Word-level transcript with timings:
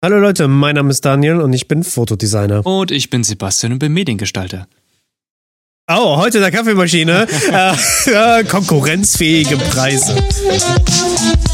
Hallo 0.00 0.18
Leute, 0.18 0.46
mein 0.46 0.76
Name 0.76 0.90
ist 0.90 1.04
Daniel 1.04 1.40
und 1.40 1.52
ich 1.52 1.66
bin 1.66 1.82
Fotodesigner. 1.82 2.64
Und 2.64 2.92
ich 2.92 3.10
bin 3.10 3.24
Sebastian 3.24 3.72
und 3.72 3.80
bin 3.80 3.92
Mediengestalter. 3.92 4.68
Oh, 5.90 6.18
heute 6.18 6.38
in 6.38 6.42
der 6.42 6.52
Kaffeemaschine. 6.52 7.26
äh, 8.06 8.44
konkurrenzfähige 8.44 9.56
Preise. 9.56 10.14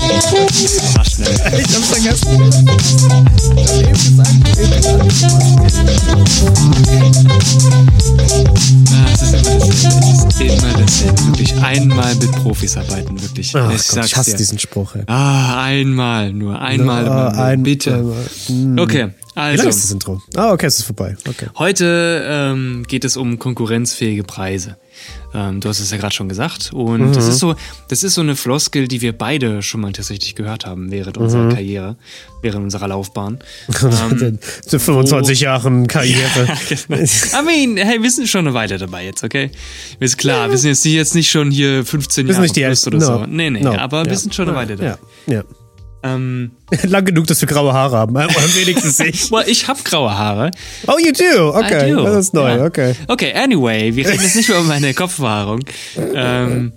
War 0.09 1.05
schnell. 1.05 1.35
Ich 1.59 1.75
hab's 1.75 1.89
vergessen. 1.89 3.45
Ah, 7.75 9.09
Es 9.13 9.23
ist 9.23 9.35
immer 9.35 9.59
dasselbe. 9.59 10.07
Es 10.07 10.25
ist 10.25 10.41
immer 10.41 10.73
dasselbe. 10.79 11.27
Wirklich 11.27 11.55
einmal 11.63 12.15
mit 12.15 12.31
Profis 12.33 12.77
arbeiten, 12.77 13.21
wirklich. 13.21 13.55
Ach 13.57 13.73
ich 13.75 13.89
Gott, 13.89 14.05
ich 14.07 14.17
hasse 14.17 14.31
dir. 14.33 14.37
diesen 14.37 14.59
Spruch. 14.59 14.95
Ey. 14.95 15.03
Ah, 15.07 15.63
einmal 15.65 16.33
nur. 16.33 16.61
Einmal. 16.61 17.05
Immer 17.07 17.15
nur. 17.33 17.39
ein- 17.45 17.63
Bitte. 17.63 17.95
einmal. 17.95 18.25
Hm. 18.47 18.79
Okay, 18.79 19.09
Wie 19.35 19.41
lange 19.41 19.53
ist 19.55 19.61
also. 19.61 19.69
das 19.81 19.91
Intro? 19.91 20.23
Ah, 20.37 20.53
okay, 20.53 20.67
es 20.67 20.79
ist 20.79 20.85
vorbei. 20.85 21.17
Okay. 21.29 21.47
Heute 21.59 22.25
ähm, 22.27 22.85
geht 22.87 23.05
es 23.05 23.17
um 23.17 23.39
konkurrenzfähige 23.39 24.23
Preise. 24.25 24.77
Ähm, 25.35 25.61
du 25.61 25.69
hast 25.69 25.81
es 25.81 25.91
ja 25.91 25.97
gerade 25.97 26.15
schon 26.15 26.29
gesagt. 26.29 26.73
Und 26.73 27.13
das 27.15 27.27
ist 27.29 27.39
so, 27.41 27.57
das 27.89 28.03
ist 28.03 28.15
so 28.15 28.21
eine 28.21 28.37
Floskel, 28.37 28.87
die 28.89 29.01
wir 29.01 29.13
beide 29.17 29.63
schon 29.63 29.81
mal 29.81 29.93
tatsächlich 29.93 30.35
gehört 30.35 30.65
haben 30.67 30.91
während 30.91 31.19
unserer 31.19 31.49
Karriere, 31.49 31.97
während 32.43 32.65
unserer 32.65 32.89
Laufbahn. 32.89 33.39
Ähm, 33.85 34.39
Zu 34.67 34.79
25 34.79 35.41
Jahren 35.41 35.87
Karriere. 35.87 36.47
I 36.89 37.45
mean, 37.45 37.77
hey, 37.77 38.03
wir 38.03 38.11
sind 38.11 38.29
schon 38.29 38.47
eine 38.47 38.55
Weile 38.55 38.79
dabei 38.79 39.05
jetzt, 39.05 39.23
okay? 39.25 39.51
Ist 40.01 40.19
klar, 40.19 40.51
wir 40.51 40.59
sind 40.59 40.71
jetzt 40.71 40.85
nicht, 40.85 40.95
jetzt 40.95 41.15
nicht 41.15 41.31
schon 41.31 41.51
hier 41.51 41.85
15 41.85 42.27
Wir 42.27 42.35
sind 42.35 42.41
Jahre 42.41 42.43
nicht 42.43 42.57
die 42.57 42.63
plus 42.63 42.87
oder 42.87 42.99
No. 42.99 43.05
so. 43.05 43.27
Nee, 43.27 43.51
nee, 43.51 43.61
No. 43.61 43.75
aber 43.77 44.05
Ja. 44.05 44.11
wir 44.11 44.17
sind 44.19 44.35
schon 44.35 44.49
eine 44.49 44.57
Weile 44.57 44.77
dabei. 44.77 44.97
Ja, 45.27 45.35
ja. 45.35 45.43
Ähm, 46.05 46.51
Lang 46.85 47.05
genug, 47.05 47.27
dass 47.27 47.41
wir 47.41 47.49
graue 47.49 47.73
Haare 47.73 47.97
haben. 47.97 48.15
Oder 48.15 48.27
wenigstens 48.55 49.01
ich. 49.01 49.31
well, 49.33 49.45
ich 49.47 49.67
habe 49.69 49.81
graue 49.83 50.17
Haare. 50.17 50.51
Oh, 50.87 50.99
you 50.99 51.13
do? 51.13 51.55
Okay, 51.57 51.91
do. 51.93 52.05
das 52.05 52.27
ist 52.27 52.35
neu. 52.35 52.57
Ja. 52.59 52.65
Okay. 52.67 52.95
Okay, 53.09 53.33
anyway, 53.35 53.95
wir 53.97 54.07
reden 54.09 54.23
jetzt 54.23 54.37
nicht 54.37 54.49
mehr 54.49 54.61
um 54.61 54.67
meine 54.67 54.93
Kopfbehaarung. 54.93 55.61
Ähm, 56.15 56.73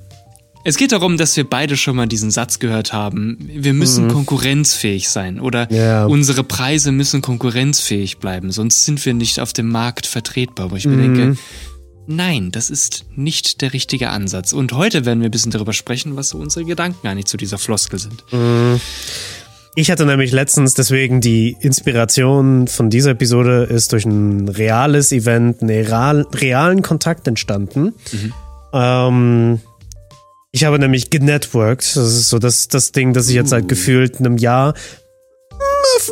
es 0.64 0.75
geht 0.78 0.92
darum, 0.92 1.17
dass 1.17 1.36
wir 1.38 1.44
beide 1.50 1.78
schon 1.78 1.95
mal 1.95 2.08
diesen 2.08 2.30
Satz 2.31 2.59
gehört 2.59 2.92
haben. 2.94 3.38
Wir 3.53 3.73
müssen 3.73 4.08
konkurrenzfähig 4.09 5.08
sein 5.09 5.39
oder 5.39 5.67
Mhm. 5.69 5.75
Ja. 5.75 6.06
unsere 6.06 6.44
Preise 6.44 6.91
müssen 6.91 7.22
konkurrenzfähig 7.22 8.17
bleiben, 8.19 8.52
sonst 8.52 8.84
sind 8.86 9.06
wir 9.06 9.14
nicht 9.14 9.39
auf 9.39 9.53
dem 9.53 9.69
Markt 9.69 10.06
vertretbar. 10.08 10.72
Wo 10.72 10.75
ich 10.75 10.86
Mhm. 10.86 10.95
mir 10.95 11.02
denke, 11.03 11.38
nein, 12.08 12.52
das 12.52 12.69
ist 12.69 13.05
nicht 13.16 13.61
der 13.61 13.73
richtige 13.73 14.09
Ansatz. 14.09 14.53
Und 14.53 14.73
heute 14.73 15.05
werden 15.05 15.19
wir 15.19 15.30
ein 15.30 15.31
bisschen 15.31 15.52
darüber 15.52 15.73
sprechen, 15.73 16.16
was 16.16 16.30
so 16.30 16.38
unsere 16.38 16.66
Gedanken 16.66 17.08
eigentlich 17.08 17.25
zu 17.25 17.38
dieser 17.38 17.58
Floskel 17.58 18.00
sind. 18.00 18.23
Ich 19.75 19.91
hatte 19.91 20.05
nämlich 20.08 20.31
letztens 20.31 20.73
deswegen 20.73 21.22
die 21.22 21.55
Inspiration 21.59 22.67
von 22.67 22.89
dieser 22.89 23.11
Episode 23.11 23.63
ist 23.69 23.91
durch 23.91 24.05
ein 24.05 24.50
reales 24.50 25.11
Event, 25.11 25.61
einen 25.61 25.69
real, 25.69 26.25
realen 26.33 26.81
Kontakt 26.81 27.28
entstanden. 27.28 27.94
Ähm, 28.73 29.59
ich 30.52 30.63
habe 30.63 30.80
nämlich 30.80 31.11
genetworked. 31.11 31.95
Das 31.95 32.08
ist 32.08 32.30
so 32.30 32.39
das, 32.39 32.67
das 32.67 32.91
Ding, 32.91 33.13
das 33.13 33.30
ich 33.30 33.35
jetzt 33.35 33.50
seit 33.50 33.67
gefühlt 33.67 34.17
einem 34.17 34.38
Jahr 34.38 34.73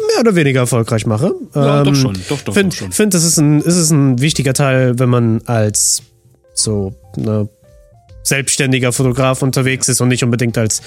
mehr 0.08 0.20
oder 0.22 0.36
weniger 0.36 0.62
erfolgreich 0.62 1.06
mache. 1.06 1.34
Ja, 1.54 1.84
doch 1.84 1.90
Ähm, 1.92 1.96
schon, 1.96 2.14
doch, 2.30 2.42
doch, 2.42 2.54
find, 2.54 2.74
doch 2.74 2.78
schon. 2.78 2.92
Finde, 2.92 3.18
das 3.18 3.24
ist 3.24 3.38
ein, 3.38 3.62
ist 3.62 3.76
es 3.76 3.92
ein 3.92 4.20
wichtiger 4.22 4.54
Teil, 4.54 4.98
wenn 5.00 5.10
man 5.10 5.42
als 5.46 6.02
so 6.54 6.94
ne, 7.18 7.48
selbstständiger 8.24 8.92
Fotograf 8.92 9.42
unterwegs 9.42 9.88
ist 9.90 10.02
und 10.02 10.08
nicht 10.10 10.24
unbedingt 10.24 10.58
als 10.58 10.82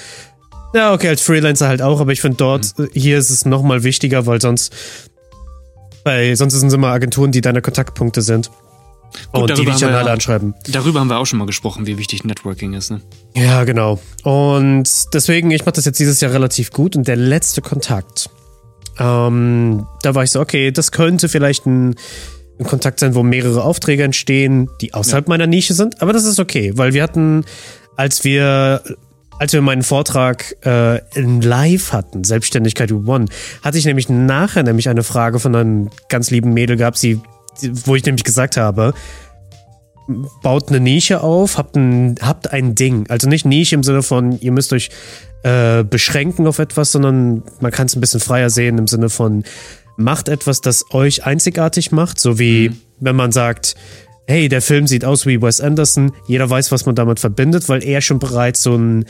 ja, 0.74 0.92
okay, 0.92 1.08
als 1.08 1.22
Freelancer 1.22 1.66
halt 1.66 1.80
auch, 1.80 1.98
aber 2.00 2.12
ich 2.12 2.20
finde 2.20 2.36
dort, 2.36 2.76
Mhm. 2.78 2.88
hier 2.92 3.16
ist 3.18 3.30
es 3.30 3.46
nochmal 3.46 3.84
wichtiger, 3.84 4.26
weil 4.26 4.38
sonst, 4.40 4.70
bei, 6.04 6.34
sonst 6.34 6.54
sind 6.54 6.68
es 6.68 6.74
immer 6.74 6.88
Agenturen, 6.88 7.32
die 7.32 7.40
deine 7.40 7.62
Kontaktpunkte 7.62 8.20
sind. 8.22 8.50
und 9.32 9.56
die 9.56 9.64
dich 9.64 9.76
dann 9.76 9.94
alle 9.94 10.10
anschreiben. 10.10 10.54
Darüber 10.70 11.00
haben 11.00 11.08
wir 11.08 11.16
auch 11.18 11.24
schon 11.24 11.38
mal 11.38 11.46
gesprochen, 11.46 11.86
wie 11.86 11.96
wichtig 11.96 12.24
Networking 12.24 12.74
ist. 12.74 12.90
Ne? 12.90 13.00
Ja, 13.34 13.64
genau. 13.64 13.98
Und 14.22 14.84
deswegen, 15.14 15.50
ich 15.50 15.62
mache 15.64 15.72
das 15.76 15.86
jetzt 15.86 15.98
dieses 15.98 16.20
Jahr 16.20 16.32
relativ 16.34 16.70
gut. 16.70 16.94
Und 16.94 17.08
der 17.08 17.16
letzte 17.16 17.62
Kontakt, 17.62 18.28
ähm, 18.98 19.86
da 20.02 20.14
war 20.14 20.24
ich 20.24 20.30
so, 20.30 20.40
okay, 20.40 20.70
das 20.70 20.92
könnte 20.92 21.28
vielleicht 21.28 21.66
ein, 21.66 21.94
ein 22.58 22.66
Kontakt 22.66 23.00
sein, 23.00 23.14
wo 23.14 23.22
mehrere 23.22 23.62
Aufträge 23.62 24.02
entstehen, 24.02 24.68
die 24.80 24.94
außerhalb 24.94 25.28
meiner 25.28 25.46
Nische 25.46 25.74
sind. 25.74 26.02
Aber 26.02 26.12
das 26.12 26.24
ist 26.24 26.40
okay, 26.40 26.72
weil 26.76 26.92
wir 26.92 27.02
hatten, 27.02 27.44
als 27.96 28.24
wir 28.24 28.82
als 29.38 29.52
wir 29.52 29.62
meinen 29.62 29.82
Vortrag 29.82 30.56
äh, 30.66 30.98
in 31.14 31.40
Live 31.40 31.92
hatten, 31.92 32.24
Selbstständigkeit 32.24 32.90
One, 32.92 33.26
hatte 33.62 33.78
ich 33.78 33.84
nämlich 33.84 34.08
nachher 34.08 34.64
nämlich 34.64 34.88
eine 34.88 35.04
Frage 35.04 35.38
von 35.38 35.54
einem 35.54 35.90
ganz 36.08 36.30
lieben 36.30 36.52
Mädel 36.54 36.76
gehabt, 36.76 36.98
sie, 36.98 37.20
wo 37.84 37.94
ich 37.94 38.04
nämlich 38.04 38.24
gesagt 38.24 38.56
habe, 38.56 38.94
baut 40.42 40.68
eine 40.68 40.80
Nische 40.80 41.22
auf, 41.22 41.58
habt 41.58 41.76
ein, 41.76 42.16
habt 42.20 42.52
ein 42.52 42.74
Ding. 42.74 43.06
Also 43.08 43.28
nicht 43.28 43.44
Nische 43.44 43.74
im 43.74 43.82
Sinne 43.82 44.02
von, 44.02 44.38
ihr 44.40 44.52
müsst 44.52 44.72
euch 44.72 44.90
äh, 45.42 45.84
beschränken 45.84 46.46
auf 46.46 46.58
etwas, 46.58 46.92
sondern 46.92 47.42
man 47.60 47.70
kann 47.70 47.86
es 47.86 47.96
ein 47.96 48.00
bisschen 48.00 48.20
freier 48.20 48.50
sehen 48.50 48.78
im 48.78 48.86
Sinne 48.86 49.10
von, 49.10 49.44
macht 49.96 50.28
etwas, 50.28 50.60
das 50.60 50.84
euch 50.92 51.26
einzigartig 51.26 51.92
macht, 51.92 52.18
so 52.18 52.38
wie 52.38 52.72
wenn 53.00 53.16
man 53.16 53.32
sagt, 53.32 53.74
hey, 54.26 54.48
der 54.48 54.62
Film 54.62 54.86
sieht 54.86 55.04
aus 55.04 55.26
wie 55.26 55.40
Wes 55.40 55.60
Anderson, 55.60 56.12
jeder 56.26 56.48
weiß, 56.48 56.72
was 56.72 56.86
man 56.86 56.94
damit 56.94 57.20
verbindet, 57.20 57.68
weil 57.68 57.84
er 57.84 58.00
schon 58.00 58.18
bereits 58.18 58.62
so 58.62 58.76
ein 58.76 59.04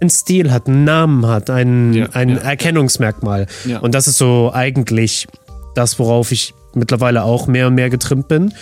einen 0.00 0.10
Stil 0.10 0.52
hat, 0.52 0.66
einen 0.66 0.84
Namen 0.84 1.26
hat, 1.26 1.50
ein, 1.50 1.94
Ja, 1.94 2.08
ein 2.12 2.30
ja, 2.30 2.36
Erkennungsmerkmal. 2.38 3.46
Ja. 3.64 3.78
Und 3.78 3.94
das 3.94 4.06
ist 4.06 4.18
so 4.18 4.52
eigentlich 4.52 5.26
das, 5.74 5.98
worauf 5.98 6.32
ich 6.32 6.52
mittlerweile 6.74 7.22
auch 7.22 7.46
mehr 7.46 7.68
und 7.68 7.74
mehr 7.74 7.90
getrimmt 7.90 8.28
bin. 8.28 8.52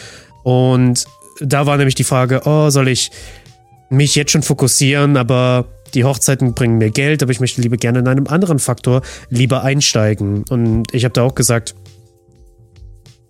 Und 0.45 1.05
da 1.41 1.67
war 1.67 1.77
nämlich 1.77 1.95
die 1.95 2.05
Frage, 2.05 2.43
oh, 2.45 2.71
soll 2.71 2.89
ich 2.89 3.11
mich 3.91 4.15
jetzt 4.15 4.33
schon 4.33 4.43
fokussieren, 4.43 5.17
aber 5.17 5.67
die 5.95 6.05
Hochzeiten 6.05 6.55
bringen 6.55 6.79
mir 6.79 6.91
Geld, 6.91 7.23
aber 7.23 7.33
ich 7.33 7.41
möchte 7.41 7.61
lieber 7.61 7.77
gerne 7.77 7.99
in 7.99 8.09
einem 8.09 8.27
anderen 8.27 8.59
Faktor 8.59 9.03
lieber 9.29 9.63
einsteigen. 9.63 10.45
Und 10.49 10.95
ich 10.95 11.05
habe 11.05 11.13
da 11.13 11.23
auch 11.23 11.35
gesagt, 11.35 11.75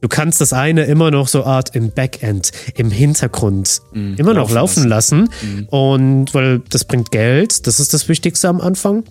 du 0.01 0.09
kannst 0.09 0.41
das 0.41 0.53
eine 0.53 0.85
immer 0.85 1.11
noch 1.11 1.29
so 1.29 1.45
Art 1.45 1.75
im 1.75 1.91
Backend, 1.91 2.53
im 2.77 2.91
Hintergrund 2.91 3.81
immer 4.17 4.35
noch 4.35 4.51
laufen 4.51 4.85
laufen 4.85 4.89
lassen. 4.89 5.31
Und 5.69 6.35
weil 6.35 6.61
das 6.71 6.85
bringt 6.85 7.11
Geld, 7.11 7.67
das 7.67 7.81
ist 7.81 7.93
das 7.93 8.09
Wichtigste 8.09 8.49
am 8.49 8.61
Anfang. 8.61 9.05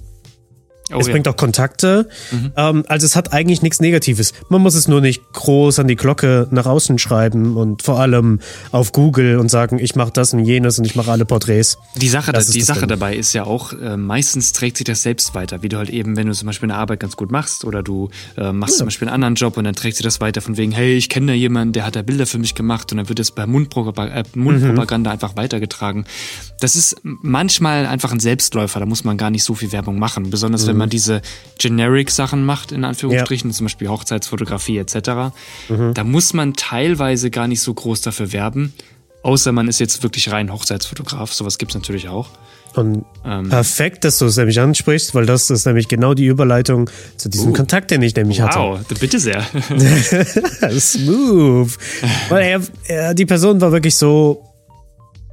Oh, 0.93 0.99
es 0.99 1.07
ja. 1.07 1.13
bringt 1.13 1.27
auch 1.27 1.35
Kontakte. 1.37 2.07
Mhm. 2.31 2.51
Ähm, 2.55 2.83
also 2.87 3.05
es 3.05 3.15
hat 3.15 3.33
eigentlich 3.33 3.61
nichts 3.61 3.79
Negatives. 3.79 4.33
Man 4.49 4.61
muss 4.61 4.75
es 4.75 4.87
nur 4.87 5.01
nicht 5.01 5.21
groß 5.33 5.79
an 5.79 5.87
die 5.87 5.95
Glocke 5.95 6.47
nach 6.51 6.65
außen 6.65 6.97
schreiben 6.99 7.57
und 7.57 7.81
vor 7.81 7.99
allem 7.99 8.39
auf 8.71 8.91
Google 8.91 9.37
und 9.37 9.49
sagen, 9.49 9.79
ich 9.79 9.95
mache 9.95 10.11
das 10.13 10.33
und 10.33 10.45
jenes 10.45 10.79
und 10.79 10.85
ich 10.85 10.95
mache 10.95 11.11
alle 11.11 11.25
Porträts. 11.25 11.77
Die 11.95 12.09
Sache, 12.09 12.31
Das 12.31 12.45
ist 12.47 12.53
die 12.55 12.61
Sache 12.61 12.81
Ding. 12.81 12.89
dabei 12.89 13.15
ist 13.15 13.33
ja 13.33 13.43
auch, 13.43 13.73
äh, 13.73 13.97
meistens 13.97 14.53
trägt 14.53 14.77
sich 14.77 14.85
das 14.85 15.01
selbst 15.03 15.33
weiter. 15.35 15.61
Wie 15.63 15.69
du 15.69 15.77
halt 15.77 15.89
eben, 15.89 16.15
wenn 16.17 16.27
du 16.27 16.33
zum 16.33 16.47
Beispiel 16.47 16.69
eine 16.71 16.77
Arbeit 16.79 16.99
ganz 16.99 17.15
gut 17.15 17.31
machst 17.31 17.65
oder 17.65 17.83
du 17.83 18.09
äh, 18.37 18.51
machst 18.51 18.77
zum 18.77 18.87
Beispiel 18.87 19.07
einen 19.07 19.15
anderen 19.15 19.35
Job 19.35 19.57
und 19.57 19.63
dann 19.63 19.75
trägt 19.75 19.97
sich 19.97 20.03
das 20.03 20.21
weiter 20.21 20.41
von 20.41 20.57
wegen, 20.57 20.71
hey, 20.71 20.95
ich 20.95 21.09
kenne 21.09 21.27
da 21.27 21.33
jemanden, 21.33 21.73
der 21.73 21.85
hat 21.85 21.95
da 21.95 22.01
Bilder 22.01 22.25
für 22.25 22.37
mich 22.37 22.55
gemacht 22.55 22.91
und 22.91 22.97
dann 22.97 23.09
wird 23.09 23.19
das 23.19 23.31
bei 23.31 23.45
Mundpropaganda, 23.45 24.19
äh, 24.21 24.23
Mundpropaganda 24.35 25.09
Mhm. 25.09 25.13
einfach 25.13 25.35
weitergetragen. 25.35 26.05
Das 26.59 26.75
ist 26.75 26.95
manchmal 27.03 27.85
einfach 27.85 28.11
ein 28.11 28.19
Selbstläufer, 28.19 28.79
da 28.79 28.85
muss 28.85 29.03
man 29.03 29.17
gar 29.17 29.29
nicht 29.29 29.43
so 29.43 29.53
viel 29.55 29.71
Werbung 29.71 29.99
machen. 29.99 30.29
Besonders 30.29 30.63
Mhm. 30.63 30.67
wenn 30.69 30.77
man 30.77 30.80
diese 30.89 31.21
Generic-Sachen 31.59 32.43
macht, 32.43 32.71
in 32.71 32.83
Anführungsstrichen, 32.83 33.51
zum 33.51 33.65
Beispiel 33.65 33.89
Hochzeitsfotografie 33.89 34.77
etc. 34.77 35.33
Mhm. 35.69 35.93
Da 35.93 36.03
muss 36.03 36.33
man 36.33 36.53
teilweise 36.53 37.29
gar 37.29 37.47
nicht 37.47 37.61
so 37.61 37.73
groß 37.73 38.01
dafür 38.01 38.31
werben. 38.33 38.73
Außer 39.23 39.51
man 39.51 39.67
ist 39.67 39.79
jetzt 39.79 40.01
wirklich 40.01 40.31
rein 40.31 40.51
Hochzeitsfotograf. 40.51 41.31
Sowas 41.33 41.57
gibt's 41.57 41.75
natürlich 41.75 42.09
auch. 42.09 42.29
Und 42.75 43.05
Ähm. 43.25 43.49
perfekt, 43.49 44.05
dass 44.05 44.17
du 44.17 44.25
es 44.25 44.37
nämlich 44.37 44.59
ansprichst, 44.59 45.13
weil 45.13 45.25
das 45.25 45.49
ist 45.49 45.65
nämlich 45.65 45.87
genau 45.87 46.13
die 46.13 46.25
Überleitung 46.25 46.89
zu 47.17 47.29
diesem 47.29 47.53
Kontakt, 47.53 47.91
den 47.91 48.01
ich 48.01 48.15
nämlich 48.15 48.41
hatte. 48.41 48.59
Wow, 48.59 48.79
bitte 48.99 49.19
sehr. 49.19 49.43
Smooth. 50.79 51.77
Weil 52.29 52.43
er, 52.43 52.61
er, 52.85 53.13
die 53.13 53.25
Person 53.25 53.59
war 53.59 53.73
wirklich 53.73 53.95
so 53.95 54.47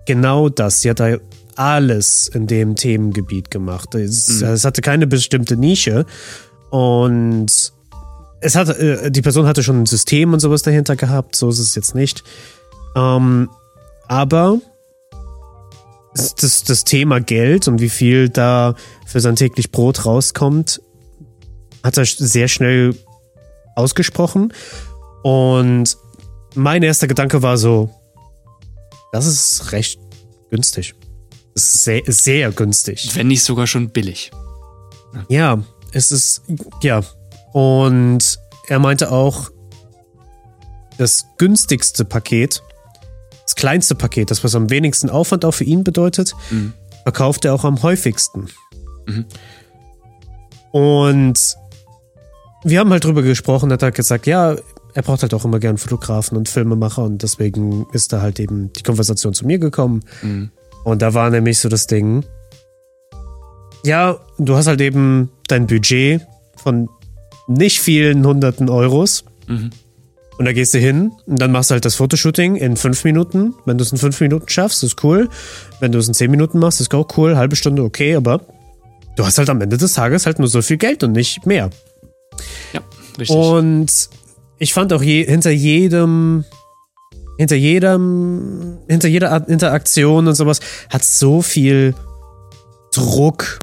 genau 0.05 0.49
das. 0.49 0.81
Sie 0.81 0.91
hat 0.91 1.01
da 1.01 1.17
alles 1.59 2.29
in 2.29 2.47
dem 2.47 2.77
Themengebiet 2.77 3.51
gemacht. 3.51 3.95
Es, 3.95 4.41
es 4.41 4.65
hatte 4.65 4.81
keine 4.81 5.07
bestimmte 5.07 5.57
Nische 5.57 6.07
und 6.71 7.73
es 8.41 8.55
hatte, 8.55 8.79
äh, 8.79 9.11
die 9.11 9.23
Person 9.23 9.47
hatte 9.47 9.63
schon 9.63 9.83
ein 9.83 9.87
System 9.87 10.33
und 10.33 10.41
sowas 10.41 10.63
dahinter 10.63 10.95
gehabt. 10.97 11.35
So 11.35 11.49
ist 11.49 11.59
es 11.59 11.75
jetzt 11.75 11.95
nicht. 11.95 12.23
Ähm, 12.95 13.51
aber 14.07 14.61
das, 16.15 16.35
das, 16.37 16.63
das 16.63 16.85
Thema 16.85 17.21
Geld 17.21 17.67
und 17.67 17.81
wie 17.81 17.89
viel 17.89 18.29
da 18.29 18.75
für 19.07 19.21
sein 19.21 19.37
täglich 19.37 19.73
Brot 19.73 20.07
rauskommt, 20.07 20.81
hat 21.83 21.97
er 21.99 22.05
sehr 22.05 22.49
schnell 22.49 22.95
ausgesprochen. 23.75 24.53
Und 25.23 25.97
mein 26.55 26.83
erster 26.83 27.09
Gedanke 27.09 27.43
war 27.43 27.57
so, 27.57 27.91
das 29.13 29.27
ist 29.27 29.73
recht 29.73 30.01
günstig. 30.51 30.95
Sehr, 31.55 32.03
sehr 32.07 32.53
günstig. 32.53 33.11
Wenn 33.15 33.29
nicht 33.29 33.43
sogar 33.43 33.67
schon 33.67 33.91
billig. 33.91 34.31
Ja, 35.29 35.63
es 35.93 36.13
ist, 36.13 36.43
ja. 36.83 37.03
Und 37.53 38.39
er 38.69 38.79
meinte 38.79 39.11
auch, 39.11 39.51
das 40.99 41.27
günstigste 41.39 42.05
Paket, 42.05 42.63
das 43.45 43.55
kleinste 43.55 43.95
Paket, 43.95 44.31
das 44.31 44.45
was 44.45 44.55
am 44.55 44.69
wenigsten 44.69 45.09
Aufwand 45.09 45.45
auch 45.45 45.53
für 45.53 45.65
ihn 45.65 45.85
bedeutet, 45.85 46.35
mhm. 46.51 46.75
verkauft 47.05 47.45
er 47.45 47.55
auch 47.55 47.65
am 47.65 47.83
häufigsten. 47.83 48.49
Mhm. 49.07 49.25
Und 50.73 51.57
wir 52.65 52.81
haben 52.81 52.91
halt 52.91 53.05
drüber 53.05 53.23
gesprochen, 53.23 53.73
hat 53.73 53.83
er 53.83 53.93
gesagt, 53.93 54.27
ja, 54.27 54.57
er 54.95 55.03
braucht 55.03 55.23
halt 55.23 55.33
auch 55.33 55.45
immer 55.45 55.61
gern 55.61 55.79
Fotografen 55.79 56.37
und 56.37 56.49
Filmemacher 56.49 57.05
und 57.05 57.23
deswegen 57.23 57.87
ist 57.93 58.13
da 58.13 58.21
halt 58.21 58.41
eben 58.41 58.73
die 58.73 58.83
Konversation 58.83 59.33
zu 59.33 59.47
mir 59.47 59.59
gekommen. 59.59 60.05
Mhm. 60.23 60.51
Und 60.89 61.03
da 61.03 61.13
war 61.13 61.29
nämlich 61.29 61.59
so 61.59 61.69
das 61.69 61.87
Ding, 61.87 62.25
ja, 63.85 64.19
du 64.39 64.57
hast 64.57 64.69
halt 64.69 64.81
eben 64.81 65.31
dein 65.47 65.67
Budget 65.67 66.27
von 66.57 66.89
nicht 67.47 67.81
vielen 67.81 68.27
hunderten 68.27 68.71
Euros. 68.71 69.25
Mhm. 69.47 69.71
Und 70.39 70.45
da 70.47 70.53
gehst 70.53 70.73
du 70.73 70.79
hin 70.79 71.13
und 71.27 71.43
dann 71.43 71.53
machst 71.53 71.69
du 71.69 71.75
halt 71.75 71.85
das 71.85 71.97
Fotoshooting 71.97 72.57
in 72.57 72.77
fünf 72.77 73.05
Minuten. 73.05 73.55
Wenn 73.67 73.77
du 73.77 73.85
es 73.85 73.93
in 73.93 73.99
fünf 73.99 74.19
Minuten 74.23 74.49
schaffst, 74.49 74.83
ist 74.83 75.05
cool. 75.05 75.29
Wenn 75.79 75.93
du 75.93 75.99
es 75.99 76.09
in 76.09 76.15
zehn 76.15 76.31
Minuten 76.31 76.59
machst, 76.59 76.81
ist 76.81 76.95
auch 76.95 77.07
cool. 77.19 77.37
Halbe 77.37 77.57
Stunde 77.57 77.83
okay, 77.83 78.15
aber 78.15 78.41
du 79.17 79.27
hast 79.27 79.37
halt 79.37 79.51
am 79.51 79.61
Ende 79.61 79.77
des 79.77 79.93
Tages 79.93 80.25
halt 80.25 80.39
nur 80.39 80.49
so 80.49 80.63
viel 80.63 80.79
Geld 80.79 81.03
und 81.03 81.13
nicht 81.13 81.45
mehr. 81.45 81.69
Ja, 82.73 82.81
richtig. 83.19 83.37
Und 83.37 84.09
ich 84.59 84.73
fand 84.73 84.95
auch 84.95 85.03
je, 85.03 85.27
hinter 85.27 85.51
jedem, 85.51 86.47
hinter 87.39 87.57
jedem, 87.57 88.79
hinter 88.89 89.09
jeder 89.09 89.49
Interaktion 89.49 90.29
und 90.29 90.35
sowas 90.35 90.61
hat 90.91 91.05
so 91.05 91.41
viel 91.41 91.95
Druck 92.93 93.61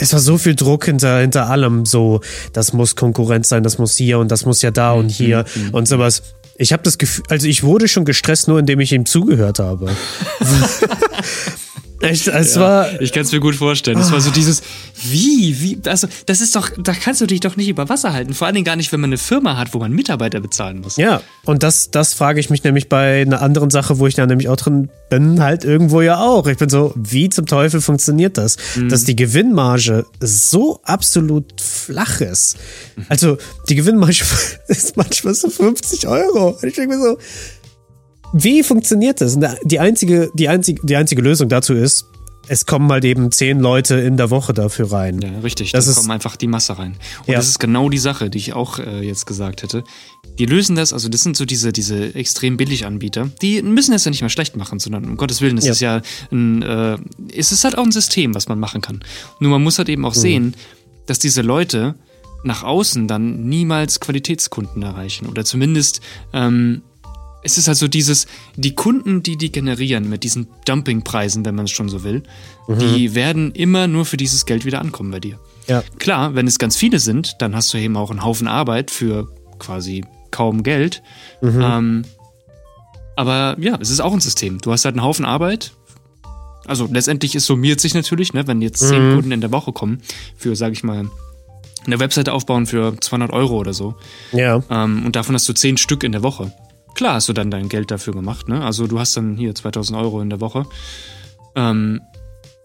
es 0.00 0.12
war 0.14 0.20
so 0.20 0.38
viel 0.38 0.54
Druck 0.54 0.86
hinter, 0.86 1.18
hinter 1.18 1.48
allem. 1.50 1.84
So, 1.84 2.20
das 2.52 2.72
muss 2.72 2.96
Konkurrenz 2.96 3.48
sein, 3.48 3.62
das 3.62 3.78
muss 3.78 3.96
hier 3.96 4.18
und 4.18 4.30
das 4.30 4.46
muss 4.46 4.62
ja 4.62 4.70
da 4.70 4.92
und 4.92 5.06
mhm, 5.06 5.10
hier 5.10 5.44
mhm. 5.54 5.74
und 5.74 5.88
sowas. 5.88 6.22
Ich 6.56 6.72
habe 6.72 6.82
das 6.82 6.98
Gefühl, 6.98 7.24
also 7.28 7.46
ich 7.46 7.62
wurde 7.62 7.88
schon 7.88 8.04
gestresst, 8.04 8.48
nur 8.48 8.58
indem 8.58 8.80
ich 8.80 8.92
ihm 8.92 9.06
zugehört 9.06 9.58
habe. 9.58 9.90
Echt, 12.00 12.28
es 12.28 12.54
ja, 12.54 12.60
war. 12.60 13.00
Ich 13.02 13.12
kann 13.12 13.22
es 13.22 13.32
mir 13.32 13.40
gut 13.40 13.54
vorstellen. 13.54 13.98
Es 13.98 14.10
war 14.10 14.20
so 14.20 14.30
dieses, 14.30 14.62
wie, 15.02 15.60
wie, 15.60 15.78
also, 15.88 16.08
das 16.26 16.40
ist 16.40 16.56
doch, 16.56 16.70
da 16.78 16.94
kannst 16.94 17.20
du 17.20 17.26
dich 17.26 17.40
doch 17.40 17.56
nicht 17.56 17.68
über 17.68 17.88
Wasser 17.88 18.12
halten. 18.12 18.32
Vor 18.32 18.46
allen 18.46 18.54
Dingen 18.54 18.64
gar 18.64 18.76
nicht, 18.76 18.90
wenn 18.92 19.00
man 19.00 19.10
eine 19.10 19.18
Firma 19.18 19.58
hat, 19.58 19.74
wo 19.74 19.78
man 19.78 19.92
Mitarbeiter 19.92 20.40
bezahlen 20.40 20.80
muss. 20.80 20.96
Ja, 20.96 21.20
und 21.44 21.62
das, 21.62 21.90
das 21.90 22.14
frage 22.14 22.40
ich 22.40 22.48
mich 22.48 22.64
nämlich 22.64 22.88
bei 22.88 23.22
einer 23.22 23.42
anderen 23.42 23.70
Sache, 23.70 23.98
wo 23.98 24.06
ich 24.06 24.14
da 24.14 24.24
nämlich 24.26 24.48
auch 24.48 24.56
drin 24.56 24.88
bin, 25.10 25.42
halt 25.42 25.64
irgendwo 25.64 26.00
ja 26.00 26.20
auch. 26.20 26.46
Ich 26.46 26.56
bin 26.56 26.70
so, 26.70 26.94
wie 26.96 27.28
zum 27.28 27.44
Teufel 27.44 27.82
funktioniert 27.82 28.38
das? 28.38 28.56
Mhm. 28.76 28.88
Dass 28.88 29.04
die 29.04 29.16
Gewinnmarge 29.16 30.06
so 30.20 30.80
absolut 30.84 31.60
flach 31.60 32.22
ist. 32.22 32.56
Also, 33.10 33.36
die 33.68 33.74
Gewinnmarge 33.74 34.24
ist 34.68 34.96
manchmal 34.96 35.34
so 35.34 35.50
50 35.50 36.08
Euro. 36.08 36.50
Und 36.50 36.64
ich 36.64 36.74
denke 36.74 36.96
mir 36.96 37.02
so, 37.02 37.18
wie 38.32 38.62
funktioniert 38.62 39.20
das? 39.20 39.38
Die 39.64 39.80
einzige, 39.80 40.30
die, 40.34 40.48
einzige, 40.48 40.80
die 40.84 40.96
einzige 40.96 41.22
Lösung 41.22 41.48
dazu 41.48 41.74
ist, 41.74 42.06
es 42.48 42.66
kommen 42.66 42.90
halt 42.90 43.04
eben 43.04 43.30
zehn 43.30 43.60
Leute 43.60 43.94
in 43.96 44.16
der 44.16 44.30
Woche 44.30 44.52
dafür 44.52 44.90
rein. 44.90 45.20
Ja, 45.20 45.38
richtig. 45.38 45.70
Das 45.70 45.86
da 45.86 45.92
kommt 45.92 46.10
einfach 46.10 46.34
die 46.34 46.48
Masse 46.48 46.76
rein. 46.78 46.96
Und 47.20 47.28
ja. 47.28 47.36
das 47.36 47.46
ist 47.46 47.60
genau 47.60 47.88
die 47.88 47.98
Sache, 47.98 48.28
die 48.28 48.38
ich 48.38 48.54
auch 48.54 48.80
äh, 48.80 49.06
jetzt 49.06 49.24
gesagt 49.26 49.62
hätte. 49.62 49.84
Die 50.38 50.46
lösen 50.46 50.74
das, 50.74 50.92
also 50.92 51.08
das 51.08 51.22
sind 51.22 51.36
so 51.36 51.44
diese, 51.44 51.72
diese 51.72 52.12
extrem 52.14 52.56
billig 52.56 52.86
Anbieter. 52.86 53.30
Die 53.40 53.62
müssen 53.62 53.92
es 53.92 54.04
ja 54.04 54.10
nicht 54.10 54.22
mehr 54.22 54.30
schlecht 54.30 54.56
machen, 54.56 54.80
sondern 54.80 55.04
um 55.04 55.16
Gottes 55.16 55.40
Willen, 55.40 55.58
es 55.58 55.66
ja. 55.66 55.72
ist 55.72 55.80
ja 55.80 56.02
ein, 56.32 56.62
äh, 56.62 56.96
es 57.36 57.52
ist 57.52 57.62
halt 57.62 57.78
auch 57.78 57.84
ein 57.84 57.92
System, 57.92 58.34
was 58.34 58.48
man 58.48 58.58
machen 58.58 58.80
kann. 58.80 59.00
Nur 59.38 59.52
man 59.52 59.62
muss 59.62 59.78
halt 59.78 59.88
eben 59.88 60.04
auch 60.04 60.16
mhm. 60.16 60.20
sehen, 60.20 60.56
dass 61.06 61.20
diese 61.20 61.42
Leute 61.42 61.94
nach 62.42 62.64
außen 62.64 63.06
dann 63.06 63.48
niemals 63.48 64.00
Qualitätskunden 64.00 64.82
erreichen 64.82 65.26
oder 65.26 65.44
zumindest 65.44 66.00
ähm, 66.32 66.82
es 67.42 67.58
ist 67.58 67.68
also 67.68 67.88
dieses, 67.88 68.26
die 68.56 68.74
Kunden, 68.74 69.22
die 69.22 69.36
die 69.36 69.50
generieren 69.50 70.08
mit 70.08 70.24
diesen 70.24 70.48
Dumpingpreisen, 70.66 71.44
wenn 71.44 71.54
man 71.54 71.64
es 71.64 71.70
schon 71.70 71.88
so 71.88 72.02
will, 72.04 72.22
mhm. 72.68 72.78
die 72.78 73.14
werden 73.14 73.52
immer 73.52 73.86
nur 73.86 74.04
für 74.04 74.16
dieses 74.16 74.46
Geld 74.46 74.64
wieder 74.64 74.80
ankommen 74.80 75.10
bei 75.10 75.20
dir. 75.20 75.38
Ja. 75.66 75.82
Klar, 75.98 76.34
wenn 76.34 76.46
es 76.46 76.58
ganz 76.58 76.76
viele 76.76 76.98
sind, 76.98 77.36
dann 77.38 77.54
hast 77.54 77.72
du 77.72 77.78
eben 77.78 77.96
auch 77.96 78.10
einen 78.10 78.24
Haufen 78.24 78.48
Arbeit 78.48 78.90
für 78.90 79.28
quasi 79.58 80.04
kaum 80.30 80.62
Geld. 80.62 81.02
Mhm. 81.40 81.60
Ähm, 81.62 82.04
aber 83.16 83.56
ja, 83.58 83.78
es 83.80 83.90
ist 83.90 84.00
auch 84.00 84.12
ein 84.12 84.20
System. 84.20 84.58
Du 84.58 84.72
hast 84.72 84.84
halt 84.84 84.94
einen 84.94 85.04
Haufen 85.04 85.24
Arbeit. 85.24 85.72
Also 86.66 86.88
letztendlich 86.90 87.34
es 87.34 87.46
summiert 87.46 87.80
sich 87.80 87.94
natürlich, 87.94 88.32
ne, 88.32 88.46
wenn 88.46 88.62
jetzt 88.62 88.80
zehn 88.80 89.10
mhm. 89.10 89.14
Kunden 89.14 89.32
in 89.32 89.40
der 89.40 89.52
Woche 89.52 89.72
kommen 89.72 90.02
für, 90.36 90.54
sag 90.56 90.72
ich 90.72 90.84
mal, 90.84 91.10
eine 91.86 91.98
Webseite 91.98 92.32
aufbauen 92.32 92.66
für 92.66 92.94
200 93.00 93.32
Euro 93.32 93.58
oder 93.58 93.72
so. 93.72 93.94
Ja. 94.32 94.62
Ähm, 94.70 95.04
und 95.06 95.16
davon 95.16 95.34
hast 95.34 95.48
du 95.48 95.52
zehn 95.52 95.76
Stück 95.76 96.04
in 96.04 96.12
der 96.12 96.22
Woche. 96.22 96.52
Klar 97.00 97.14
hast 97.14 97.30
du 97.30 97.32
dann 97.32 97.50
dein 97.50 97.70
Geld 97.70 97.90
dafür 97.90 98.12
gemacht, 98.12 98.46
ne? 98.50 98.62
Also 98.62 98.86
du 98.86 99.00
hast 99.00 99.16
dann 99.16 99.34
hier 99.34 99.54
2000 99.54 99.98
Euro 99.98 100.20
in 100.20 100.28
der 100.28 100.42
Woche. 100.42 100.66
Ähm, 101.56 102.02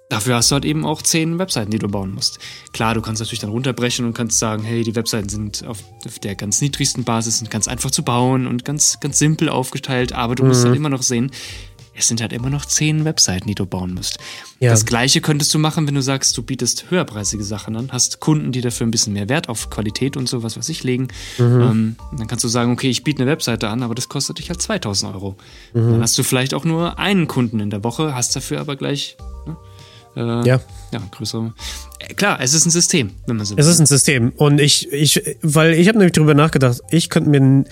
dafür 0.10 0.36
hast 0.36 0.52
du 0.52 0.56
halt 0.56 0.66
eben 0.66 0.86
auch 0.86 1.02
zehn 1.02 1.40
Webseiten, 1.40 1.72
die 1.72 1.80
du 1.80 1.88
bauen 1.88 2.14
musst. 2.14 2.40
Klar, 2.74 2.96
du 2.96 3.02
kannst 3.02 3.22
natürlich 3.22 3.40
dann 3.40 3.52
runterbrechen 3.52 4.06
und 4.06 4.14
kannst 4.14 4.38
sagen, 4.38 4.62
hey, 4.66 4.84
die 4.84 4.94
Webseiten 4.94 5.30
sind 5.30 5.66
auf 5.66 5.82
der 6.22 6.36
ganz 6.36 6.60
niedrigsten 6.60 7.06
Basis 7.06 7.40
und 7.40 7.50
ganz 7.50 7.70
einfach 7.70 7.92
zu 7.92 8.04
bauen 8.04 8.46
und 8.46 8.66
ganz, 8.66 9.00
ganz 9.00 9.20
simpel 9.20 9.48
aufgeteilt, 9.48 10.12
aber 10.12 10.36
du 10.36 10.44
mhm. 10.44 10.50
musst 10.50 10.66
halt 10.66 10.76
immer 10.76 10.90
noch 10.90 11.04
sehen, 11.04 11.32
es 11.98 12.08
sind 12.08 12.22
halt 12.22 12.34
immer 12.34 12.50
noch 12.50 12.66
zehn 12.66 13.06
Webseiten, 13.06 13.48
die 13.48 13.56
du 13.56 13.66
bauen 13.66 13.94
musst. 13.94 14.20
Ja. 14.60 14.72
Das 14.72 14.86
gleiche 14.86 15.22
könntest 15.22 15.54
du 15.54 15.60
machen, 15.60 15.88
wenn 15.88 15.96
du 15.96 16.02
sagst, 16.02 16.38
du 16.38 16.44
bietest 16.44 16.92
höherpreisige 16.92 17.44
Sachen 17.44 17.76
an, 17.76 17.90
hast 17.92 18.20
Kunden, 18.20 18.52
die 18.52 18.62
dafür 18.62 18.86
ein 18.86 18.92
bisschen 18.92 19.14
mehr 19.14 19.30
Wert 19.30 19.48
auf 19.48 19.70
Qualität 19.70 20.18
und 20.18 20.28
sowas, 20.28 20.58
was 20.58 20.68
ich 20.70 20.84
legen. 20.84 21.08
Mhm. 21.38 21.62
Ähm, 21.62 21.96
dann 22.18 22.28
kannst 22.28 22.44
du 22.44 22.50
sagen, 22.50 22.72
okay, 22.72 22.90
ich 22.90 23.04
biete 23.04 23.22
eine 23.22 23.32
Webseite 23.32 23.70
an, 23.70 23.82
aber 23.82 23.96
das 23.96 24.10
kostet 24.10 24.40
dich 24.40 24.50
halt 24.50 24.62
2000 24.62 25.14
Euro. 25.14 25.38
Mhm. 25.74 25.92
Dann 25.92 26.02
hast 26.02 26.18
du 26.18 26.24
vielleicht 26.24 26.54
auch 26.54 26.66
nur 26.66 27.00
einen 27.00 27.28
Kunden 27.28 27.60
in 27.60 27.70
der 27.70 27.84
Woche, 27.84 28.14
hast 28.14 28.36
dafür 28.36 28.60
aber 28.60 28.76
gleich 28.76 29.16
ne, 29.46 29.58
äh, 30.16 30.48
ja. 30.48 30.62
ja, 30.92 31.02
größere. 31.12 31.54
Äh, 32.00 32.14
klar, 32.14 32.40
es 32.42 32.54
ist 32.54 32.66
ein 32.66 32.72
System, 32.72 33.12
wenn 33.28 33.38
man 33.38 33.46
so 33.46 33.56
will. 33.56 33.62
Es 33.62 33.68
ist 33.68 33.80
ein 33.80 33.86
System. 33.86 34.34
Und 34.36 34.60
ich, 34.60 34.92
ich, 34.92 35.22
weil 35.42 35.74
ich 35.74 35.88
habe 35.88 35.98
nämlich 35.98 36.14
darüber 36.14 36.34
nachgedacht, 36.34 36.82
ich 36.90 37.10
könnte 37.10 37.30
mir 37.30 37.66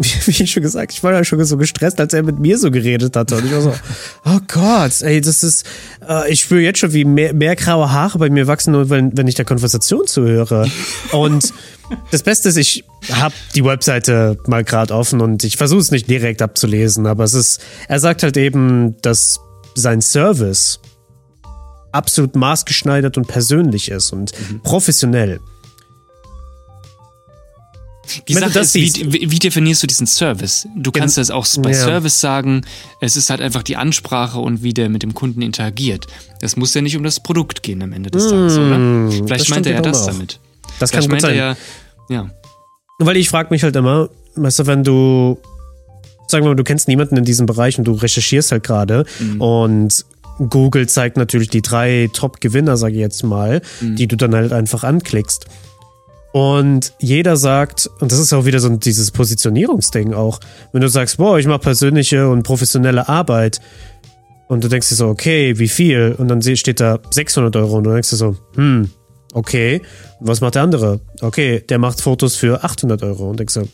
wie 0.26 0.46
schon 0.46 0.62
gesagt, 0.62 0.92
ich 0.92 1.02
war 1.02 1.12
ja 1.12 1.24
schon 1.24 1.44
so 1.44 1.58
gestresst, 1.58 2.00
als 2.00 2.14
er 2.14 2.22
mit 2.22 2.38
mir 2.38 2.56
so 2.58 2.70
geredet 2.70 3.16
hatte. 3.16 3.36
Und 3.36 3.44
ich 3.44 3.52
war 3.52 3.60
so, 3.60 3.74
oh 4.24 4.38
Gott, 4.48 5.02
ey, 5.02 5.20
das 5.20 5.42
ist, 5.42 5.66
äh, 6.08 6.30
ich 6.32 6.40
spüre 6.40 6.62
jetzt 6.62 6.78
schon, 6.78 6.92
wie 6.94 7.04
mehr, 7.04 7.34
mehr 7.34 7.54
graue 7.54 7.92
Haare 7.92 8.18
bei 8.18 8.30
mir 8.30 8.46
wachsen, 8.46 8.72
nur 8.72 8.88
wenn, 8.88 9.16
wenn 9.16 9.28
ich 9.28 9.34
der 9.34 9.44
Konversation 9.44 10.06
zuhöre. 10.06 10.70
Und 11.12 11.52
das 12.10 12.22
Beste 12.22 12.48
ist, 12.48 12.56
ich 12.56 12.84
habe 13.12 13.34
die 13.54 13.64
Webseite 13.64 14.38
mal 14.46 14.64
gerade 14.64 14.94
offen 14.94 15.20
und 15.20 15.44
ich 15.44 15.56
versuche 15.56 15.80
es 15.80 15.90
nicht 15.90 16.08
direkt 16.08 16.40
abzulesen, 16.40 17.06
aber 17.06 17.24
es 17.24 17.34
ist, 17.34 17.60
er 17.88 18.00
sagt 18.00 18.22
halt 18.22 18.36
eben, 18.36 18.96
dass 19.02 19.40
sein 19.74 20.00
Service 20.00 20.80
absolut 21.92 22.36
maßgeschneidert 22.36 23.18
und 23.18 23.26
persönlich 23.26 23.90
ist 23.90 24.12
und 24.12 24.32
mhm. 24.32 24.60
professionell. 24.62 25.40
Die 28.28 28.34
Wenn 28.34 28.48
Sache 28.48 28.60
ist, 28.60 28.74
wie, 28.74 29.30
wie, 29.30 29.38
definierst 29.38 29.82
du 29.82 29.86
diesen 29.86 30.06
Service? 30.06 30.68
Du 30.76 30.90
kannst 30.92 31.18
das 31.18 31.30
auch 31.30 31.46
bei 31.58 31.70
ja. 31.70 31.76
Service 31.76 32.20
sagen, 32.20 32.62
es 33.00 33.16
ist 33.16 33.30
halt 33.30 33.40
einfach 33.40 33.62
die 33.62 33.76
Ansprache 33.76 34.38
und 34.38 34.62
wie 34.62 34.74
der 34.74 34.88
mit 34.88 35.02
dem 35.02 35.14
Kunden 35.14 35.42
interagiert. 35.42 36.06
Das 36.40 36.56
muss 36.56 36.74
ja 36.74 36.82
nicht 36.82 36.96
um 36.96 37.02
das 37.02 37.20
Produkt 37.20 37.62
gehen 37.62 37.82
am 37.82 37.92
Ende 37.92 38.10
des 38.10 38.28
Tages, 38.28 38.56
mmh, 38.56 38.60
oder? 38.60 39.26
Vielleicht 39.26 39.50
meint 39.50 39.66
er 39.66 39.74
ja 39.74 39.82
das 39.82 40.02
auch. 40.02 40.06
damit. 40.06 40.40
Das 40.78 40.90
kann 40.90 41.02
Vielleicht 41.02 41.22
gut 41.22 41.30
sein. 41.30 41.36
Ja, 41.36 41.56
ja. 42.08 42.30
Weil 42.98 43.16
ich 43.16 43.28
frage 43.28 43.48
mich 43.50 43.62
halt 43.62 43.76
immer, 43.76 44.10
weißt 44.36 44.60
du, 44.60 44.66
wenn 44.66 44.84
du, 44.84 45.38
sagen 46.28 46.44
wir 46.44 46.50
mal, 46.50 46.56
du 46.56 46.64
kennst 46.64 46.88
niemanden 46.88 47.16
in 47.16 47.24
diesem 47.24 47.46
Bereich 47.46 47.78
und 47.78 47.84
du 47.84 47.92
recherchierst 47.92 48.52
halt 48.52 48.62
gerade 48.62 49.04
mhm. 49.18 49.40
und 49.40 50.04
Google 50.48 50.88
zeigt 50.88 51.16
natürlich 51.16 51.50
die 51.50 51.62
drei 51.62 52.08
Top-Gewinner, 52.12 52.76
sage 52.76 52.94
ich 52.94 53.00
jetzt 53.00 53.22
mal, 53.22 53.60
mhm. 53.80 53.96
die 53.96 54.06
du 54.06 54.16
dann 54.16 54.34
halt 54.34 54.52
einfach 54.52 54.84
anklickst. 54.84 55.46
Und 56.32 56.92
jeder 57.00 57.36
sagt, 57.36 57.90
und 57.98 58.12
das 58.12 58.18
ist 58.18 58.32
auch 58.32 58.44
wieder 58.44 58.60
so 58.60 58.68
dieses 58.68 59.10
Positionierungsding 59.10 60.14
auch, 60.14 60.38
wenn 60.72 60.80
du 60.80 60.88
sagst, 60.88 61.16
boah, 61.16 61.38
ich 61.38 61.46
mache 61.46 61.58
persönliche 61.58 62.28
und 62.28 62.44
professionelle 62.44 63.08
Arbeit 63.08 63.60
und 64.46 64.62
du 64.62 64.68
denkst 64.68 64.88
dir 64.88 64.94
so, 64.94 65.08
okay, 65.08 65.58
wie 65.58 65.68
viel? 65.68 66.14
Und 66.16 66.28
dann 66.28 66.42
steht 66.42 66.80
da 66.80 66.98
600 67.10 67.54
Euro 67.56 67.78
und 67.78 67.84
du 67.84 67.92
denkst 67.92 68.10
dir 68.10 68.16
so, 68.16 68.36
hm, 68.54 68.90
okay, 69.32 69.82
und 70.20 70.28
was 70.28 70.40
macht 70.40 70.54
der 70.54 70.62
andere? 70.62 71.00
Okay, 71.20 71.64
der 71.68 71.78
macht 71.78 72.00
Fotos 72.00 72.36
für 72.36 72.62
800 72.62 73.02
Euro 73.02 73.30
und 73.30 73.40
denkst 73.40 73.54
so, 73.54 73.68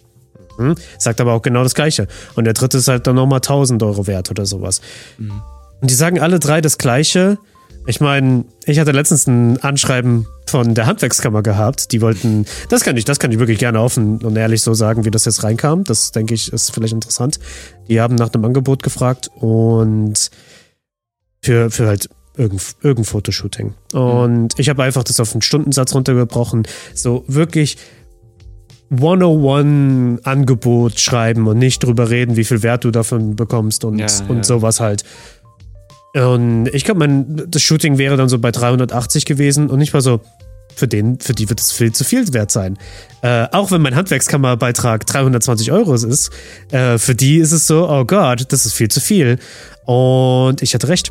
hm, 0.57 0.75
sagt 0.99 1.21
aber 1.21 1.33
auch 1.33 1.43
genau 1.43 1.63
das 1.63 1.75
Gleiche. 1.75 2.09
Und 2.35 2.45
der 2.45 2.55
dritte 2.55 2.79
ist 2.79 2.89
halt 2.89 3.07
dann 3.07 3.17
nochmal 3.17 3.39
1000 3.39 3.83
Euro 3.83 4.07
wert 4.07 4.31
oder 4.31 4.47
sowas. 4.47 4.81
Mhm. 5.19 5.43
Und 5.81 5.91
die 5.91 5.95
sagen 5.95 6.21
alle 6.21 6.39
drei 6.39 6.63
das 6.63 6.79
Gleiche, 6.79 7.39
ich 7.87 8.01
meine, 8.01 8.45
ich 8.65 8.81
hatte 8.81 8.93
letztens 8.93 9.27
ein 9.27 9.63
Anschreiben 9.63 10.27
von 10.47 10.75
der 10.75 10.87
Handwerkskammer 10.87 11.43
gehabt. 11.43 11.93
Die 11.93 12.01
wollten, 12.01 12.47
das 12.69 12.83
kann 12.83 12.97
ich, 12.97 13.05
das 13.05 13.19
kann 13.19 13.33
ich 13.33 13.39
wirklich 13.39 13.59
gerne 13.59 13.81
offen 13.81 14.19
und 14.19 14.37
ehrlich 14.37 14.63
so 14.63 14.75
sagen, 14.75 15.05
wie 15.05 15.11
das 15.11 15.25
jetzt 15.25 15.45
reinkam. 15.45 15.85
Das 15.85 16.13
denke 16.13 16.35
ich 16.35 16.53
ist 16.53 16.73
vielleicht 16.73 16.95
interessant. 16.95 17.39
Die 17.89 18.01
haben 18.01 18.17
nach 18.17 18.33
einem 18.33 18.45
Angebot 18.45 18.83
gefragt 18.83 19.31
und 19.37 20.31
für, 21.43 21.71
für 21.71 21.87
halt 21.87 22.09
irgendein, 22.37 22.67
irgendein 22.83 23.05
Fotoshooting. 23.05 23.75
Und 23.93 24.59
ich 24.59 24.69
habe 24.69 24.83
einfach 24.83 25.05
das 25.05 25.21
auf 25.21 25.33
einen 25.33 25.43
Stundensatz 25.43 25.95
runtergebrochen. 25.95 26.67
So 26.95 27.25
wirklich 27.29 27.77
101-Angebot 28.93 31.01
schreiben 31.01 31.49
und 31.49 31.59
nicht 31.59 31.83
drüber 31.83 32.11
reden, 32.11 32.37
wie 32.37 32.45
viel 32.45 32.63
Wert 32.63 32.85
du 32.85 32.93
davon 32.93 33.35
bekommst 33.35 33.85
und, 33.85 33.99
ja, 33.99 34.07
und 34.29 34.37
ja. 34.39 34.45
sowas 34.45 34.81
halt. 34.81 35.05
Und 36.15 36.69
ich 36.69 36.85
glaube, 36.85 37.25
das 37.49 37.63
Shooting 37.63 37.99
wäre 37.99 38.17
dann 38.17 38.29
so 38.29 38.39
bei 38.39 38.51
380 38.51 39.27
gewesen 39.27 39.69
und 39.69 39.81
ich 39.81 39.93
war 39.93 40.01
so, 40.01 40.21
für 40.75 40.87
den, 40.87 41.19
für 41.21 41.33
die 41.33 41.49
wird 41.49 41.61
es 41.61 41.73
viel 41.73 41.93
zu 41.93 42.05
viel 42.05 42.33
wert 42.35 42.51
sein. 42.51 42.79
Äh, 43.23 43.47
auch 43.53 43.71
wenn 43.71 43.81
mein 43.81 43.97
Handwerkskammerbeitrag 43.97 45.07
320 45.07 45.73
Euro 45.73 45.95
ist, 45.95 46.31
äh, 46.71 46.99
für 46.99 47.15
die 47.15 47.39
ist 47.39 47.53
es 47.53 47.67
so, 47.67 47.89
oh 47.89 48.05
Gott, 48.05 48.45
das 48.51 48.67
ist 48.67 48.75
viel 48.75 48.89
zu 48.89 49.01
viel. 49.01 49.39
Und 49.87 50.63
ich 50.63 50.75
hatte 50.75 50.89
recht. 50.89 51.11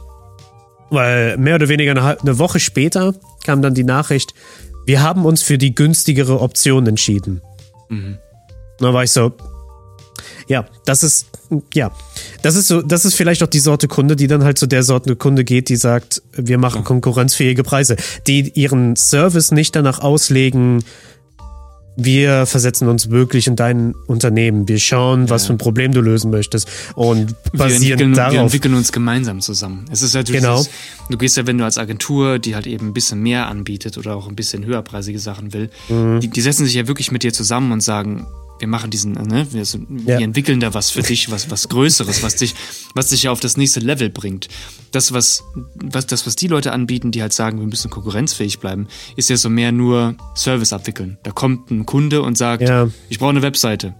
Weil 0.91 1.37
mehr 1.37 1.55
oder 1.55 1.67
weniger 1.67 1.91
eine, 1.91 2.21
eine 2.21 2.37
Woche 2.37 2.59
später 2.59 3.15
kam 3.43 3.63
dann 3.63 3.73
die 3.73 3.83
Nachricht, 3.83 4.35
wir 4.85 5.01
haben 5.01 5.25
uns 5.25 5.41
für 5.41 5.57
die 5.57 5.73
günstigere 5.73 6.39
Option 6.41 6.85
entschieden. 6.85 7.41
Mhm. 7.89 8.19
Da 8.77 8.93
war 8.93 9.03
ich 9.03 9.11
so, 9.11 9.33
ja, 10.47 10.65
das 10.85 11.01
ist, 11.01 11.25
ja, 11.73 11.91
das 12.45 12.55
ist 12.55 12.67
so, 12.67 12.83
das 12.83 13.05
ist 13.05 13.15
vielleicht 13.15 13.41
auch 13.41 13.47
die 13.47 13.59
Sorte 13.59 13.87
Kunde, 13.87 14.15
die 14.15 14.27
dann 14.27 14.43
halt 14.43 14.59
zu 14.59 14.67
der 14.67 14.83
Sorte 14.83 15.15
Kunde 15.15 15.43
geht, 15.43 15.67
die 15.67 15.77
sagt, 15.77 16.21
wir 16.33 16.59
machen 16.59 16.83
konkurrenzfähige 16.83 17.63
Preise, 17.63 17.95
die 18.27 18.51
ihren 18.53 18.95
Service 18.95 19.51
nicht 19.51 19.75
danach 19.75 19.97
auslegen, 19.97 20.83
wir 21.97 22.45
versetzen 22.45 22.87
uns 22.87 23.09
wirklich 23.09 23.47
in 23.47 23.55
dein 23.55 23.95
Unternehmen. 24.05 24.67
Wir 24.67 24.77
schauen, 24.77 25.29
was 25.29 25.47
für 25.47 25.53
ein 25.53 25.57
Problem 25.57 25.91
du 25.91 26.01
lösen 26.01 26.29
möchtest 26.29 26.69
und 26.93 27.33
basieren 27.53 27.99
wir 27.99 28.15
darauf. 28.15 28.33
Wir 28.33 28.41
entwickeln 28.41 28.75
uns 28.75 28.91
gemeinsam 28.91 29.41
zusammen. 29.41 29.85
Es 29.91 30.03
ist 30.03 30.13
natürlich 30.13 30.41
genau. 30.41 30.57
Dieses, 30.57 30.71
du 31.09 31.17
gehst 31.17 31.37
ja, 31.37 31.47
wenn 31.47 31.57
du 31.57 31.63
als 31.63 31.79
Agentur, 31.79 32.37
die 32.37 32.53
halt 32.53 32.67
eben 32.67 32.89
ein 32.89 32.93
bisschen 32.93 33.21
mehr 33.21 33.47
anbietet 33.47 33.97
oder 33.97 34.15
auch 34.15 34.27
ein 34.27 34.35
bisschen 34.35 34.65
höherpreisige 34.65 35.17
Sachen 35.17 35.51
will, 35.51 35.71
mhm. 35.89 36.19
die, 36.19 36.27
die 36.27 36.41
setzen 36.41 36.65
sich 36.65 36.75
ja 36.75 36.87
wirklich 36.87 37.11
mit 37.11 37.23
dir 37.23 37.33
zusammen 37.33 37.71
und 37.71 37.81
sagen, 37.81 38.27
wir 38.59 38.67
machen 38.67 38.89
diesen, 38.89 39.13
ne, 39.13 39.47
wir, 39.51 39.65
so, 39.65 39.77
ja. 39.77 40.17
wir, 40.17 40.19
entwickeln 40.19 40.59
da 40.59 40.73
was 40.73 40.89
für 40.89 41.01
dich, 41.01 41.29
was, 41.29 41.49
was 41.49 41.69
Größeres, 41.69 42.23
was 42.23 42.35
dich, 42.37 42.55
was 42.93 43.09
dich 43.09 43.23
ja 43.23 43.31
auf 43.31 43.39
das 43.39 43.57
nächste 43.57 43.79
Level 43.79 44.09
bringt. 44.09 44.47
Das, 44.91 45.11
was, 45.11 45.43
was, 45.75 46.07
das, 46.07 46.25
was 46.25 46.35
die 46.35 46.47
Leute 46.47 46.71
anbieten, 46.71 47.11
die 47.11 47.21
halt 47.21 47.33
sagen, 47.33 47.59
wir 47.59 47.67
müssen 47.67 47.89
konkurrenzfähig 47.89 48.59
bleiben, 48.59 48.87
ist 49.15 49.29
ja 49.29 49.37
so 49.37 49.49
mehr 49.49 49.71
nur 49.71 50.15
Service 50.35 50.71
abwickeln. 50.71 51.17
Da 51.23 51.31
kommt 51.31 51.69
ein 51.69 51.85
Kunde 51.85 52.21
und 52.21 52.37
sagt, 52.37 52.63
ja. 52.63 52.89
ich 53.09 53.19
brauche 53.19 53.31
eine 53.31 53.41
Webseite. 53.41 53.93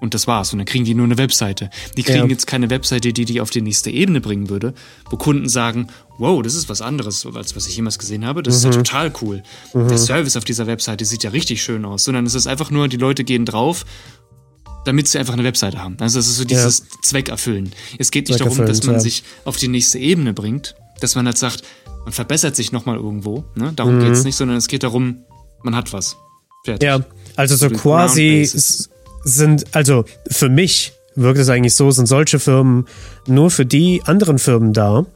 Und 0.00 0.14
das 0.14 0.26
war's. 0.26 0.52
Und 0.52 0.58
dann 0.58 0.66
kriegen 0.66 0.84
die 0.84 0.94
nur 0.94 1.04
eine 1.04 1.16
Webseite. 1.16 1.70
Die 1.96 2.02
kriegen 2.02 2.24
ja. 2.24 2.26
jetzt 2.26 2.48
keine 2.48 2.70
Webseite, 2.70 3.12
die 3.12 3.24
die 3.24 3.40
auf 3.40 3.50
die 3.50 3.62
nächste 3.62 3.88
Ebene 3.88 4.20
bringen 4.20 4.48
würde, 4.48 4.74
wo 5.10 5.16
Kunden 5.16 5.48
sagen, 5.48 5.86
wow, 6.22 6.40
das 6.42 6.54
ist 6.54 6.68
was 6.68 6.80
anderes, 6.80 7.26
als 7.34 7.54
was 7.56 7.66
ich 7.66 7.76
jemals 7.76 7.98
gesehen 7.98 8.24
habe. 8.24 8.42
Das 8.42 8.54
mhm. 8.54 8.70
ist 8.70 8.76
ja 8.76 8.82
total 8.82 9.12
cool. 9.20 9.42
Mhm. 9.74 9.88
Der 9.88 9.98
Service 9.98 10.36
auf 10.36 10.44
dieser 10.44 10.66
Webseite 10.66 11.04
sieht 11.04 11.24
ja 11.24 11.30
richtig 11.30 11.62
schön 11.62 11.84
aus. 11.84 12.04
Sondern 12.04 12.24
es 12.24 12.34
ist 12.34 12.46
einfach 12.46 12.70
nur, 12.70 12.88
die 12.88 12.96
Leute 12.96 13.24
gehen 13.24 13.44
drauf 13.44 13.84
damit 14.84 15.06
sie 15.06 15.18
einfach 15.18 15.34
eine 15.34 15.44
Webseite 15.44 15.78
haben. 15.78 15.96
Also 16.00 16.18
das 16.18 16.26
ist 16.26 16.38
so 16.38 16.44
dieses 16.44 16.80
ja. 16.80 16.84
Zweck 17.02 17.28
erfüllen. 17.28 17.70
Es 17.98 18.10
geht 18.10 18.28
nicht 18.28 18.40
darum, 18.40 18.56
dass 18.58 18.82
man 18.84 18.96
ja. 18.96 19.00
sich 19.00 19.22
auf 19.44 19.56
die 19.56 19.68
nächste 19.68 20.00
Ebene 20.00 20.32
bringt, 20.32 20.74
dass 21.00 21.14
man 21.14 21.24
halt 21.26 21.38
sagt, 21.38 21.62
man 22.04 22.12
verbessert 22.12 22.56
sich 22.56 22.72
nochmal 22.72 22.96
irgendwo. 22.96 23.44
Ne? 23.54 23.72
Darum 23.76 23.98
mhm. 23.98 24.00
geht 24.00 24.12
es 24.12 24.24
nicht, 24.24 24.34
sondern 24.34 24.56
es 24.56 24.66
geht 24.66 24.82
darum, 24.82 25.18
man 25.62 25.76
hat 25.76 25.92
was. 25.92 26.16
Fertig. 26.64 26.84
Ja, 26.84 27.00
also 27.36 27.56
so 27.56 27.70
quasi 27.70 28.44
sind, 28.44 29.64
also 29.72 30.04
für 30.28 30.48
mich 30.48 30.92
wirkt 31.14 31.38
es 31.38 31.48
eigentlich 31.48 31.74
so, 31.74 31.90
sind 31.90 32.06
solche 32.06 32.38
Firmen 32.38 32.86
nur 33.26 33.50
für 33.50 33.66
die 33.66 34.02
anderen 34.04 34.38
Firmen 34.38 34.72
da, 34.72 35.06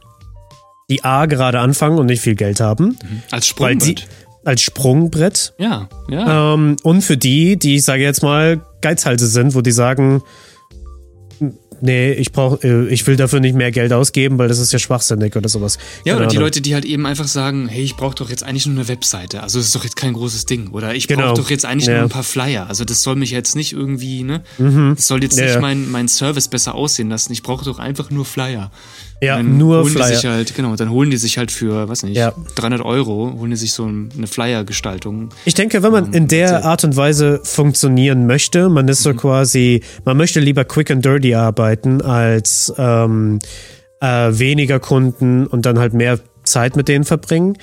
die 0.89 1.03
A 1.03 1.25
gerade 1.25 1.59
anfangen 1.59 1.97
und 1.97 2.05
nicht 2.05 2.21
viel 2.21 2.35
Geld 2.35 2.59
haben. 2.59 2.97
Mhm. 3.01 3.23
Als 3.31 3.47
Sprungbrett. 3.47 3.99
Die, 3.99 4.03
als 4.45 4.61
Sprungbrett. 4.61 5.53
Ja, 5.57 5.89
ja. 6.09 6.53
Ähm, 6.53 6.77
und 6.83 7.01
für 7.01 7.17
die, 7.17 7.57
die, 7.57 7.75
ich 7.75 7.83
sage 7.83 8.03
jetzt 8.03 8.23
mal, 8.23 8.61
Geizhalse 8.81 9.27
sind, 9.27 9.55
wo 9.55 9.61
die 9.61 9.71
sagen, 9.71 10.23
nee, 11.81 12.13
ich 12.13 12.31
brauche, 12.31 12.65
äh, 12.65 12.87
ich 12.87 13.05
will 13.05 13.17
dafür 13.17 13.39
nicht 13.41 13.55
mehr 13.55 13.71
Geld 13.71 13.91
ausgeben, 13.91 14.37
weil 14.37 14.47
das 14.47 14.59
ist 14.59 14.71
ja 14.71 14.79
schwachsinnig 14.79 15.35
oder 15.35 15.49
sowas. 15.49 15.77
Ja, 16.05 16.13
Keine 16.13 16.25
oder 16.25 16.31
die 16.31 16.37
Leute, 16.37 16.61
die 16.61 16.73
halt 16.73 16.85
eben 16.85 17.05
einfach 17.05 17.27
sagen, 17.27 17.67
hey, 17.67 17.83
ich 17.83 17.95
brauche 17.95 18.15
doch 18.15 18.29
jetzt 18.29 18.43
eigentlich 18.43 18.65
nur 18.65 18.77
eine 18.77 18.87
Webseite. 18.87 19.43
Also 19.43 19.59
das 19.59 19.67
ist 19.67 19.75
doch 19.75 19.83
jetzt 19.83 19.95
kein 19.95 20.13
großes 20.13 20.45
Ding. 20.45 20.69
Oder 20.69 20.95
ich 20.95 21.07
brauche 21.07 21.17
genau. 21.17 21.33
doch 21.33 21.49
jetzt 21.49 21.65
eigentlich 21.65 21.87
ja. 21.87 21.95
nur 21.95 22.03
ein 22.03 22.09
paar 22.09 22.23
Flyer. 22.23 22.67
Also 22.67 22.85
das 22.85 23.01
soll 23.01 23.15
mich 23.15 23.31
jetzt 23.31 23.55
nicht 23.55 23.73
irgendwie, 23.73 24.23
ne? 24.23 24.43
Mhm. 24.57 24.93
Das 24.95 25.07
soll 25.07 25.21
jetzt 25.21 25.37
ja. 25.37 25.45
nicht 25.45 25.59
mein, 25.59 25.89
mein 25.91 26.07
Service 26.07 26.47
besser 26.47 26.75
aussehen 26.75 27.09
lassen. 27.09 27.33
Ich 27.33 27.43
brauche 27.43 27.65
doch 27.65 27.79
einfach 27.79 28.09
nur 28.09 28.25
Flyer. 28.25 28.71
Ja, 29.21 29.41
nur 29.41 29.81
holen 29.81 29.93
Flyer. 29.93 30.09
Die 30.09 30.15
sich 30.15 30.25
halt, 30.25 30.55
genau, 30.55 30.75
dann 30.75 30.91
holen 30.91 31.09
die 31.09 31.17
sich 31.17 31.37
halt 31.39 31.51
für, 31.51 31.89
was 31.89 32.03
nicht, 32.03 32.17
ja. 32.17 32.33
300 32.55 32.81
Euro, 32.81 33.33
holen 33.39 33.49
die 33.49 33.57
sich 33.57 33.73
so 33.73 33.85
eine 33.85 34.27
Flyer-Gestaltung. 34.27 35.29
Ich 35.45 35.55
denke, 35.55 35.81
wenn 35.81 35.91
man 35.91 36.05
ähm, 36.07 36.13
in 36.13 36.27
der 36.27 36.65
Art 36.65 36.83
und 36.83 36.95
Weise 36.95 37.41
funktionieren 37.43 38.27
möchte, 38.27 38.69
man 38.69 38.87
ist 38.87 39.01
so 39.01 39.13
mhm. 39.13 39.17
quasi, 39.17 39.83
man 40.05 40.17
möchte 40.17 40.39
lieber 40.39 40.65
quick 40.65 40.91
and 40.91 41.03
dirty 41.03 41.33
arbeiten 41.33 42.01
als 42.03 42.71
ähm, 42.77 43.39
äh, 44.01 44.29
weniger 44.31 44.79
Kunden 44.79 45.47
und 45.47 45.65
dann 45.65 45.79
halt 45.79 45.93
mehr 45.93 46.19
Zeit 46.43 46.75
mit 46.75 46.87
denen 46.87 47.03
verbringen. 47.03 47.57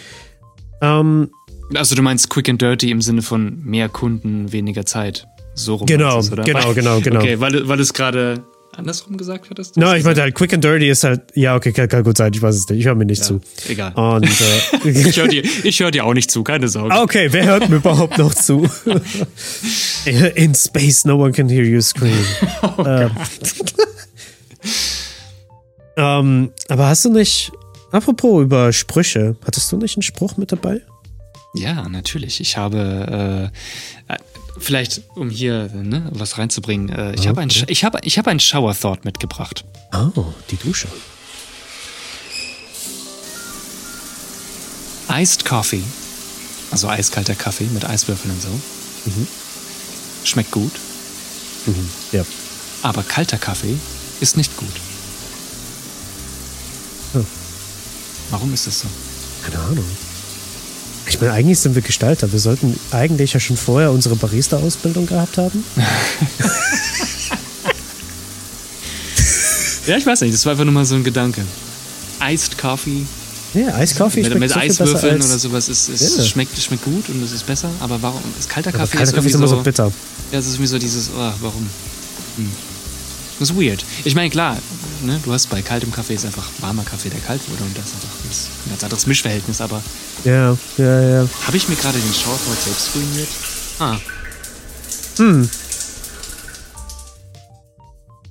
Ähm, 0.80 1.30
also 1.74 1.94
du 1.94 2.02
meinst 2.02 2.30
quick 2.30 2.48
and 2.48 2.60
dirty 2.60 2.90
im 2.90 3.00
Sinne 3.00 3.22
von 3.22 3.62
mehr 3.64 3.88
Kunden, 3.88 4.52
weniger 4.52 4.84
Zeit. 4.86 5.26
So 5.54 5.76
rum. 5.76 5.86
Genau, 5.86 6.18
es, 6.18 6.30
genau, 6.30 6.74
genau, 6.74 7.00
genau. 7.00 7.20
Okay, 7.20 7.38
weil, 7.38 7.68
weil 7.68 7.78
es 7.78 7.92
gerade 7.92 8.44
andersrum 8.78 9.16
gesagt 9.16 9.50
hattest? 9.50 9.76
No, 9.76 9.94
ich 9.94 10.04
meinte 10.04 10.22
halt, 10.22 10.34
Quick 10.34 10.52
and 10.54 10.62
Dirty 10.62 10.88
ist 10.88 11.04
halt, 11.04 11.22
ja, 11.34 11.56
okay, 11.56 11.72
kann, 11.72 11.88
kann 11.88 12.04
gut 12.04 12.16
sein, 12.16 12.32
ich 12.32 12.42
weiß 12.42 12.54
es 12.54 12.68
nicht, 12.68 12.80
ich 12.80 12.86
höre 12.86 12.94
mir 12.94 13.06
nicht 13.06 13.22
ja, 13.22 13.26
zu. 13.26 13.40
Egal. 13.68 13.92
Und, 13.94 14.24
äh, 14.24 14.88
ich 14.88 15.16
höre 15.16 15.28
dir, 15.28 15.42
hör 15.42 15.90
dir 15.90 16.04
auch 16.04 16.14
nicht 16.14 16.30
zu, 16.30 16.42
keine 16.42 16.68
Sorge. 16.68 16.94
Okay, 16.94 17.28
wer 17.30 17.44
hört 17.46 17.68
mir 17.68 17.76
überhaupt 17.76 18.18
noch 18.18 18.34
zu? 18.34 18.68
In 20.34 20.54
space, 20.54 21.04
no 21.04 21.16
one 21.16 21.32
can 21.32 21.48
hear 21.48 21.64
you 21.64 21.80
scream. 21.80 22.12
Oh 22.76 22.82
äh, 22.82 23.08
ähm, 25.96 26.50
aber 26.68 26.88
hast 26.88 27.04
du 27.04 27.10
nicht, 27.10 27.52
apropos 27.92 28.42
über 28.42 28.72
Sprüche, 28.72 29.36
hattest 29.44 29.70
du 29.70 29.76
nicht 29.76 29.96
einen 29.96 30.02
Spruch 30.02 30.36
mit 30.36 30.50
dabei? 30.50 30.80
Ja, 31.54 31.88
natürlich. 31.88 32.40
Ich 32.40 32.56
habe 32.56 33.52
äh, 34.08 34.14
vielleicht, 34.64 35.02
um 35.14 35.30
hier 35.30 35.70
ne, 35.72 36.08
was 36.12 36.38
reinzubringen, 36.38 36.88
äh, 36.88 37.12
ich 37.12 37.20
okay. 37.20 37.28
habe 37.28 37.40
ein, 37.42 37.52
ich 37.68 37.84
hab, 37.84 38.04
ich 38.04 38.18
hab 38.18 38.26
ein 38.26 38.40
Shower 38.40 38.74
Thought 38.74 39.04
mitgebracht. 39.04 39.64
Oh, 39.92 40.24
die 40.50 40.56
Dusche. 40.56 40.88
Iced 45.08 45.44
Coffee, 45.44 45.82
also 46.70 46.88
eiskalter 46.88 47.34
Kaffee 47.34 47.68
mit 47.72 47.84
Eiswürfeln 47.84 48.34
und 48.34 48.42
so, 48.42 48.48
mhm. 48.48 49.28
schmeckt 50.24 50.50
gut. 50.50 50.72
Mhm. 51.66 51.88
Ja. 52.12 52.24
Aber 52.82 53.02
kalter 53.02 53.38
Kaffee 53.38 53.76
ist 54.20 54.36
nicht 54.36 54.56
gut. 54.56 54.72
Oh. 57.14 57.24
Warum 58.30 58.52
ist 58.54 58.66
das 58.66 58.80
so? 58.80 58.88
Keine 59.44 59.58
Ahnung. 59.62 59.84
Ich 61.14 61.20
meine, 61.20 61.32
eigentlich 61.32 61.60
sind 61.60 61.76
wir 61.76 61.82
Gestalter. 61.82 62.32
Wir 62.32 62.40
sollten 62.40 62.76
eigentlich 62.90 63.34
ja 63.34 63.40
schon 63.40 63.56
vorher 63.56 63.92
unsere 63.92 64.16
Barista-Ausbildung 64.16 65.06
gehabt 65.06 65.38
haben. 65.38 65.64
ja, 69.86 69.96
ich 69.96 70.04
weiß 70.04 70.22
nicht. 70.22 70.34
Das 70.34 70.44
war 70.44 70.50
einfach 70.50 70.64
nur 70.64 70.74
mal 70.74 70.84
so 70.84 70.96
ein 70.96 71.04
Gedanke. 71.04 71.42
Iced 72.20 72.58
Coffee. 72.58 73.06
Ja, 73.54 73.80
Iced 73.80 73.96
Coffee 73.96 74.22
mit, 74.22 74.36
mit 74.40 74.50
so 74.50 74.58
Eiswürfeln 74.58 75.22
oder 75.22 75.38
sowas. 75.38 75.68
Es, 75.68 75.88
es 75.88 76.16
ja. 76.16 76.24
schmeckt, 76.24 76.58
schmeckt 76.58 76.82
gut 76.82 77.08
und 77.08 77.22
es 77.22 77.30
ist 77.30 77.46
besser. 77.46 77.70
Aber 77.78 78.02
warum? 78.02 78.20
Ist 78.36 78.48
kalter 78.48 78.72
Kaffee, 78.72 78.96
kalter 78.96 79.04
ist, 79.04 79.14
Kaffee 79.14 79.28
ist 79.28 79.36
immer 79.36 79.46
so, 79.46 79.58
so 79.58 79.62
bitter. 79.62 79.92
Ja, 80.32 80.40
es 80.40 80.48
ist 80.48 80.58
mir 80.58 80.66
so 80.66 80.80
dieses, 80.80 81.10
oh, 81.16 81.32
warum? 81.40 81.64
Hm. 82.38 82.50
Das 83.38 83.50
ist 83.50 83.56
weird. 83.56 83.84
Ich 84.02 84.16
meine, 84.16 84.30
klar, 84.30 84.56
ne, 85.04 85.20
du 85.24 85.32
hast 85.32 85.48
bei 85.48 85.62
kaltem 85.62 85.92
Kaffee 85.92 86.14
ist 86.14 86.24
einfach 86.24 86.46
warmer 86.60 86.84
Kaffee, 86.84 87.10
der 87.10 87.20
kalt 87.20 87.40
wurde 87.50 87.62
und 87.62 87.76
das 87.76 87.86
ist 87.86 87.94
einfach 87.94 88.08
ein 88.66 88.70
ganz 88.70 88.84
anderes 88.84 89.06
Mischverhältnis, 89.06 89.60
aber. 89.60 89.82
Ja, 90.24 90.56
ja, 90.78 91.00
ja. 91.00 91.28
Habe 91.46 91.56
ich 91.56 91.68
mir 91.68 91.76
gerade 91.76 91.98
den 91.98 92.14
Shortboard 92.14 92.60
selbst 92.60 92.94
ruiniert? 92.94 93.28
Ah. 93.78 93.96
Hm. 95.18 95.48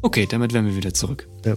Okay, 0.06 0.28
damit 0.30 0.52
wären 0.52 0.66
wir 0.66 0.76
wieder 0.76 0.94
zurück. 0.94 1.30
Ja. 1.46 1.56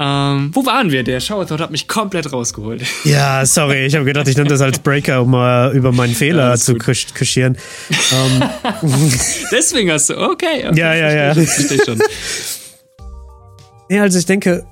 Ähm, 0.00 0.50
wo 0.52 0.66
waren 0.66 0.90
wir? 0.90 1.04
Der 1.04 1.20
Showerthought 1.20 1.60
hat 1.60 1.70
mich 1.70 1.86
komplett 1.86 2.32
rausgeholt. 2.32 2.82
Ja, 3.04 3.46
sorry, 3.46 3.86
ich 3.86 3.94
habe 3.94 4.04
gedacht, 4.04 4.26
ich 4.26 4.36
nehme 4.36 4.48
das 4.48 4.60
als 4.60 4.80
Breaker, 4.80 5.22
um 5.22 5.30
mal 5.30 5.72
über 5.74 5.92
meinen 5.92 6.14
Fehler 6.14 6.50
ja, 6.50 6.56
zu 6.56 6.74
kaschieren. 6.74 7.56
Ähm. 8.10 8.42
Deswegen 9.52 9.92
hast 9.92 10.10
du, 10.10 10.18
okay. 10.18 10.66
okay 10.66 10.80
ja, 10.80 10.94
ja, 10.94 11.10
ja. 11.12 11.34
Verstehe 11.34 11.78
schon. 11.84 12.02
Ja, 13.88 14.02
also 14.02 14.18
ich 14.18 14.26
denke. 14.26 14.66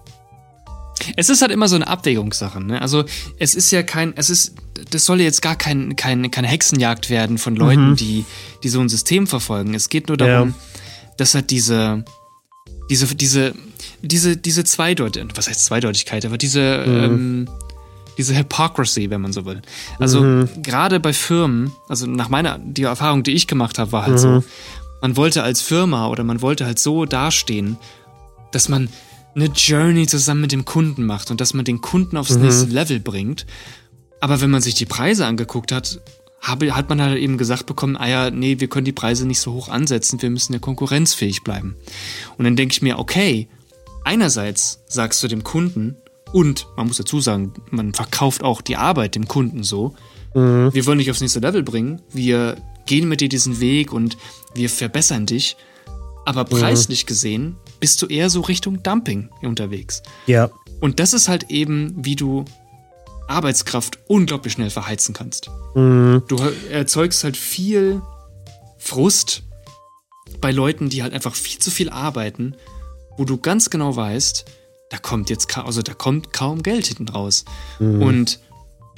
Es 1.17 1.29
ist 1.29 1.43
halt 1.43 1.53
immer 1.53 1.69
so 1.69 1.77
eine 1.77 1.87
Abwägungssache, 1.87 2.59
ne? 2.61 2.81
Also 2.81 3.05
es 3.39 3.55
ist 3.55 3.71
ja 3.71 3.83
kein, 3.83 4.15
es 4.17 4.31
ist, 4.31 4.55
das 4.91 5.05
soll 5.05 5.21
jetzt 5.21 5.43
gar 5.43 5.55
kein, 5.55 5.95
kein, 5.95 6.31
keine 6.31 6.49
Hexenjagd 6.49 7.11
werden 7.11 7.37
von 7.37 7.55
Leuten, 7.55 7.91
mhm. 7.91 7.97
die, 7.97 8.25
die 8.63 8.69
so 8.71 8.81
ein 8.81 8.89
System 8.89 9.27
verfolgen. 9.27 9.75
Es 9.75 9.91
geht 9.91 10.09
nur 10.09 10.17
darum, 10.17 10.49
ja. 10.49 10.55
dass 11.19 11.35
halt 11.35 11.51
diese, 11.51 12.03
diese, 12.89 13.15
diese, 13.15 13.55
diese, 14.01 14.37
diese 14.39 14.65
Zweideutigkeit, 14.65 15.37
was 15.37 15.49
heißt 15.49 15.67
Zweideutigkeit, 15.67 16.25
aber 16.25 16.39
diese, 16.39 16.85
mhm. 16.87 17.05
ähm, 17.05 17.49
diese 18.17 18.35
Hypocrisy, 18.37 19.11
wenn 19.11 19.21
man 19.21 19.35
so 19.35 19.45
will. 19.45 19.61
Also 19.99 20.23
Mhm. 20.23 20.49
gerade 20.63 20.99
bei 20.99 21.13
Firmen, 21.13 21.73
also 21.89 22.07
nach 22.07 22.31
meiner, 22.31 22.59
die 22.59 22.85
Erfahrung, 22.85 23.23
die 23.23 23.33
ich 23.33 23.47
gemacht 23.47 23.79
habe, 23.79 23.93
war 23.93 24.05
halt 24.07 24.15
Mhm. 24.15 24.19
so, 24.19 24.45
man 25.03 25.17
wollte 25.17 25.43
als 25.43 25.61
Firma 25.61 26.09
oder 26.09 26.25
man 26.25 26.41
wollte 26.41 26.65
halt 26.65 26.79
so 26.79 27.05
dastehen, 27.05 27.77
dass 28.51 28.71
man 28.71 28.89
eine 29.37 29.47
Journey 29.55 30.07
zusammen 30.07 30.41
mit 30.41 30.51
dem 30.53 30.65
Kunden 30.65 31.05
macht 31.07 31.31
und 31.31 31.41
dass 31.41 31.55
man 31.55 31.65
den 31.65 31.81
Kunden 31.81 32.17
aufs 32.17 32.35
Mhm. 32.37 32.43
nächste 32.43 32.67
Level 32.67 32.99
bringt. 33.01 33.47
Aber 34.21 34.41
wenn 34.41 34.51
man 34.51 34.63
sich 34.63 34.75
die 34.75 34.87
Preise 34.87 35.27
angeguckt 35.27 35.71
hat, 35.73 36.01
hat 36.41 36.89
man 36.89 37.01
halt 37.03 37.19
eben 37.19 37.39
gesagt 37.39 37.67
bekommen, 37.67 37.97
ah 37.97 38.09
ja, 38.09 38.31
nee, 38.31 38.61
wir 38.61 38.69
können 38.69 38.85
die 38.85 38.93
Preise 38.93 39.27
nicht 39.27 39.41
so 39.41 39.53
hoch 39.53 39.69
ansetzen, 39.69 40.23
wir 40.23 40.31
müssen 40.31 40.53
ja 40.53 40.59
konkurrenzfähig 40.59 41.43
bleiben. 41.45 41.77
Und 42.39 42.45
dann 42.45 42.57
denke 42.57 42.73
ich 42.73 42.83
mir, 42.83 42.99
okay, 42.99 43.49
einerseits 44.05 44.81
sagst 44.89 45.23
du 45.23 45.29
dem 45.29 45.45
Kunden, 45.45 45.97
und 46.33 46.67
man 46.77 46.87
muss 46.89 46.97
dazu 46.97 47.21
sagen, 47.21 47.53
man 47.71 47.95
verkauft 47.95 48.43
auch 48.43 48.61
die 48.61 48.77
Arbeit 48.77 49.15
dem 49.15 49.29
Kunden 49.29 49.63
so, 49.63 49.95
wir 50.35 50.85
wollen 50.87 50.99
dich 50.99 51.11
aufs 51.11 51.23
nächste 51.23 51.41
Level 51.41 51.63
bringen, 51.63 52.03
wir 52.13 52.57
gehen 52.85 53.09
mit 53.09 53.21
dir 53.23 53.29
diesen 53.31 53.59
Weg 53.59 53.93
und 53.93 54.19
wir 54.55 54.69
verbessern 54.69 55.25
dich, 55.25 55.57
aber 56.27 56.45
preislich 56.45 57.07
gesehen 57.07 57.57
bist 57.81 58.03
du 58.03 58.07
eher 58.07 58.29
so 58.31 58.41
Richtung 58.43 58.83
Dumping 58.83 59.31
unterwegs. 59.43 60.03
Ja. 60.27 60.51
Und 60.81 61.01
das 61.01 61.15
ist 61.15 61.29
halt 61.29 61.51
eben, 61.51 61.95
wie 61.97 62.17
du 62.17 62.45
Arbeitskraft 63.29 63.99
unglaublich 64.09 64.53
schnell 64.53 64.71
verheizen 64.71 65.15
kannst. 65.15 65.51
Mhm. 65.75 66.23
Du 66.29 66.37
erzeugst 66.71 67.25
halt 67.25 67.37
viel 67.37 68.03
Frust 68.79 69.43
bei 70.41 70.51
Leuten, 70.53 70.91
die 70.91 71.03
halt 71.03 71.13
einfach 71.15 71.35
viel 71.35 71.59
zu 71.61 71.71
viel 71.71 71.91
arbeiten, 71.91 72.55
wo 73.17 73.25
du 73.25 73.39
ganz 73.39 73.71
genau 73.71 73.97
weißt, 73.97 74.45
da 74.91 74.99
kommt 74.99 75.31
jetzt 75.31 75.49
ka 75.49 75.63
also 75.63 75.83
da 75.83 75.95
kommt 75.95 76.33
kaum 76.33 76.63
Geld 76.63 76.87
hinten 76.87 77.09
raus. 77.09 77.45
Und 77.79 78.39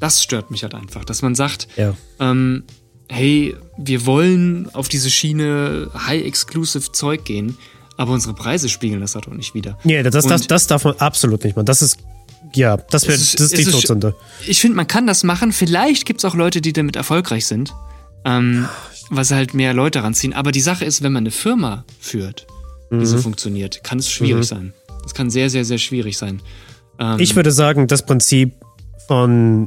das 0.01 0.23
stört 0.23 0.51
mich 0.51 0.63
halt 0.63 0.75
einfach, 0.75 1.05
dass 1.05 1.23
man 1.23 1.35
sagt, 1.35 1.69
Ja. 1.77 1.95
ähm, 2.21 2.65
hey, 3.09 3.57
wir 3.77 4.07
wollen 4.07 4.69
auf 4.75 4.89
diese 4.89 5.11
Schiene 5.11 5.91
High-Exclusive 6.07 6.93
Zeug 6.93 7.25
gehen, 7.25 7.57
aber 7.97 8.13
unsere 8.13 8.35
Preise 8.35 8.69
spiegeln 8.69 9.01
das 9.01 9.15
halt 9.15 9.27
auch 9.29 9.33
nicht 9.33 9.55
wieder. 9.55 9.79
Nee, 9.85 10.03
das, 10.03 10.13
das, 10.13 10.25
Und- 10.43 10.51
das 10.51 10.67
darf 10.67 10.85
man 10.85 10.95
absolut 10.99 11.43
nicht 11.45 11.57
machen. 11.57 11.67
Das 11.67 11.83
ist, 11.83 11.99
ja, 12.55 12.77
das, 12.77 13.07
wär, 13.09 13.15
ist- 13.15 13.35
das 13.41 13.53
ist 13.53 13.59
die 13.59 13.65
Todsünde. 13.71 14.15
Ich 14.47 14.61
finde, 14.61 14.77
man 14.77 14.87
kann 14.87 15.07
das 15.07 15.25
machen. 15.25 15.53
Vielleicht 15.53 16.07
gibt 16.07 16.21
es 16.21 16.25
auch 16.25 16.35
Leute, 16.35 16.61
die 16.61 16.73
damit 16.73 16.97
erfolgreich 16.97 17.47
sind, 17.47 17.75
ähm, 18.25 18.69
was 19.11 19.31
halt 19.31 19.55
mehr 19.55 19.73
Leute 19.75 20.03
ranziehen. 20.03 20.33
Aber 20.35 20.53
die 20.53 20.61
Sache 20.61 20.85
ist, 20.85 21.03
wenn 21.03 21.13
man 21.13 21.23
eine 21.23 21.31
Firma 21.31 21.85
führt, 22.01 22.47
die 22.91 23.05
so 23.05 23.19
funktioniert, 23.19 23.83
kann 23.85 23.99
es 23.99 24.11
schwierig 24.11 24.47
sein. 24.47 24.73
Es 25.05 25.13
kann 25.15 25.29
sehr, 25.31 25.51
sehr, 25.51 25.65
sehr 25.65 25.79
schwierig 25.79 26.17
sein. 26.17 26.41
Ähm, 26.99 27.19
Ich 27.19 27.37
würde 27.37 27.51
sagen, 27.53 27.87
das 27.87 28.05
Prinzip 28.07 28.53
von 29.07 29.67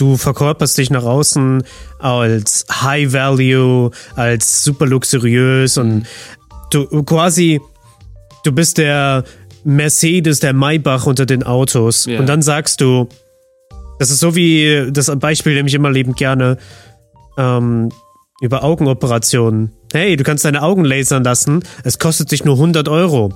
du 0.00 0.16
verkörperst 0.16 0.78
dich 0.78 0.90
nach 0.90 1.04
außen 1.04 1.62
als 1.98 2.64
High 2.70 3.12
Value, 3.12 3.90
als 4.16 4.64
super 4.64 4.86
luxuriös 4.86 5.76
und 5.76 6.06
du 6.70 7.02
quasi, 7.02 7.60
du 8.44 8.52
bist 8.52 8.78
der 8.78 9.24
Mercedes, 9.64 10.40
der 10.40 10.54
Maybach 10.54 11.06
unter 11.06 11.26
den 11.26 11.42
Autos. 11.42 12.06
Ja. 12.06 12.18
Und 12.18 12.26
dann 12.26 12.40
sagst 12.40 12.80
du, 12.80 13.08
das 13.98 14.10
ist 14.10 14.20
so 14.20 14.34
wie 14.34 14.88
das 14.90 15.14
Beispiel, 15.18 15.54
nehme 15.54 15.68
ich 15.68 15.74
immer 15.74 15.90
liebend 15.90 16.16
gerne, 16.16 16.56
ähm, 17.36 17.90
über 18.40 18.64
Augenoperationen. 18.64 19.72
Hey, 19.92 20.16
du 20.16 20.24
kannst 20.24 20.46
deine 20.46 20.62
Augen 20.62 20.84
lasern 20.84 21.24
lassen, 21.24 21.62
es 21.84 21.98
kostet 21.98 22.30
dich 22.30 22.44
nur 22.44 22.54
100 22.54 22.88
Euro. 22.88 23.34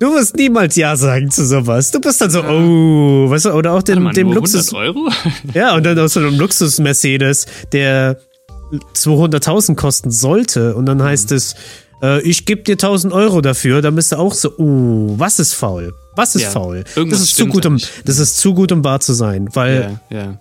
Du 0.00 0.14
wirst 0.14 0.36
niemals 0.36 0.76
Ja 0.76 0.96
sagen 0.96 1.30
zu 1.30 1.44
sowas. 1.44 1.90
Du 1.90 2.00
bist 2.00 2.20
dann 2.20 2.30
so, 2.30 2.42
oh, 2.44 3.28
weißt 3.28 3.46
du, 3.46 3.52
oder 3.52 3.72
auch 3.72 3.82
dem, 3.82 4.04
mal, 4.04 4.12
dem 4.12 4.32
Luxus. 4.32 4.72
100 4.72 4.96
Euro? 4.96 5.10
Ja, 5.54 5.74
und 5.74 5.84
dann 5.84 5.98
aus 5.98 6.12
so 6.12 6.20
einem 6.20 6.38
Luxus-Mercedes, 6.38 7.46
der 7.72 8.18
200.000 8.94 9.74
kosten 9.74 10.10
sollte. 10.10 10.76
Und 10.76 10.86
dann 10.86 11.02
heißt 11.02 11.32
es, 11.32 11.56
äh, 12.02 12.20
ich 12.22 12.46
gebe 12.46 12.62
dir 12.62 12.74
1000 12.74 13.12
Euro 13.12 13.40
dafür. 13.40 13.82
Dann 13.82 13.96
bist 13.96 14.12
du 14.12 14.16
auch 14.16 14.34
so, 14.34 14.56
uh, 14.56 15.18
was 15.18 15.40
ist 15.40 15.54
faul? 15.54 15.92
Was 16.14 16.36
ist 16.36 16.42
Ja, 16.42 16.50
faul? 16.50 16.84
Das 16.94 17.20
ist, 17.20 17.36
zu 17.36 17.46
gut, 17.46 17.66
um, 17.66 17.74
nicht. 17.74 17.90
das 18.04 18.18
ist 18.18 18.36
zu 18.38 18.54
gut, 18.54 18.70
um 18.70 18.84
wahr 18.84 19.00
zu 19.00 19.14
sein. 19.14 19.48
Weil 19.52 19.98
ja, 20.10 20.16
ja. 20.16 20.38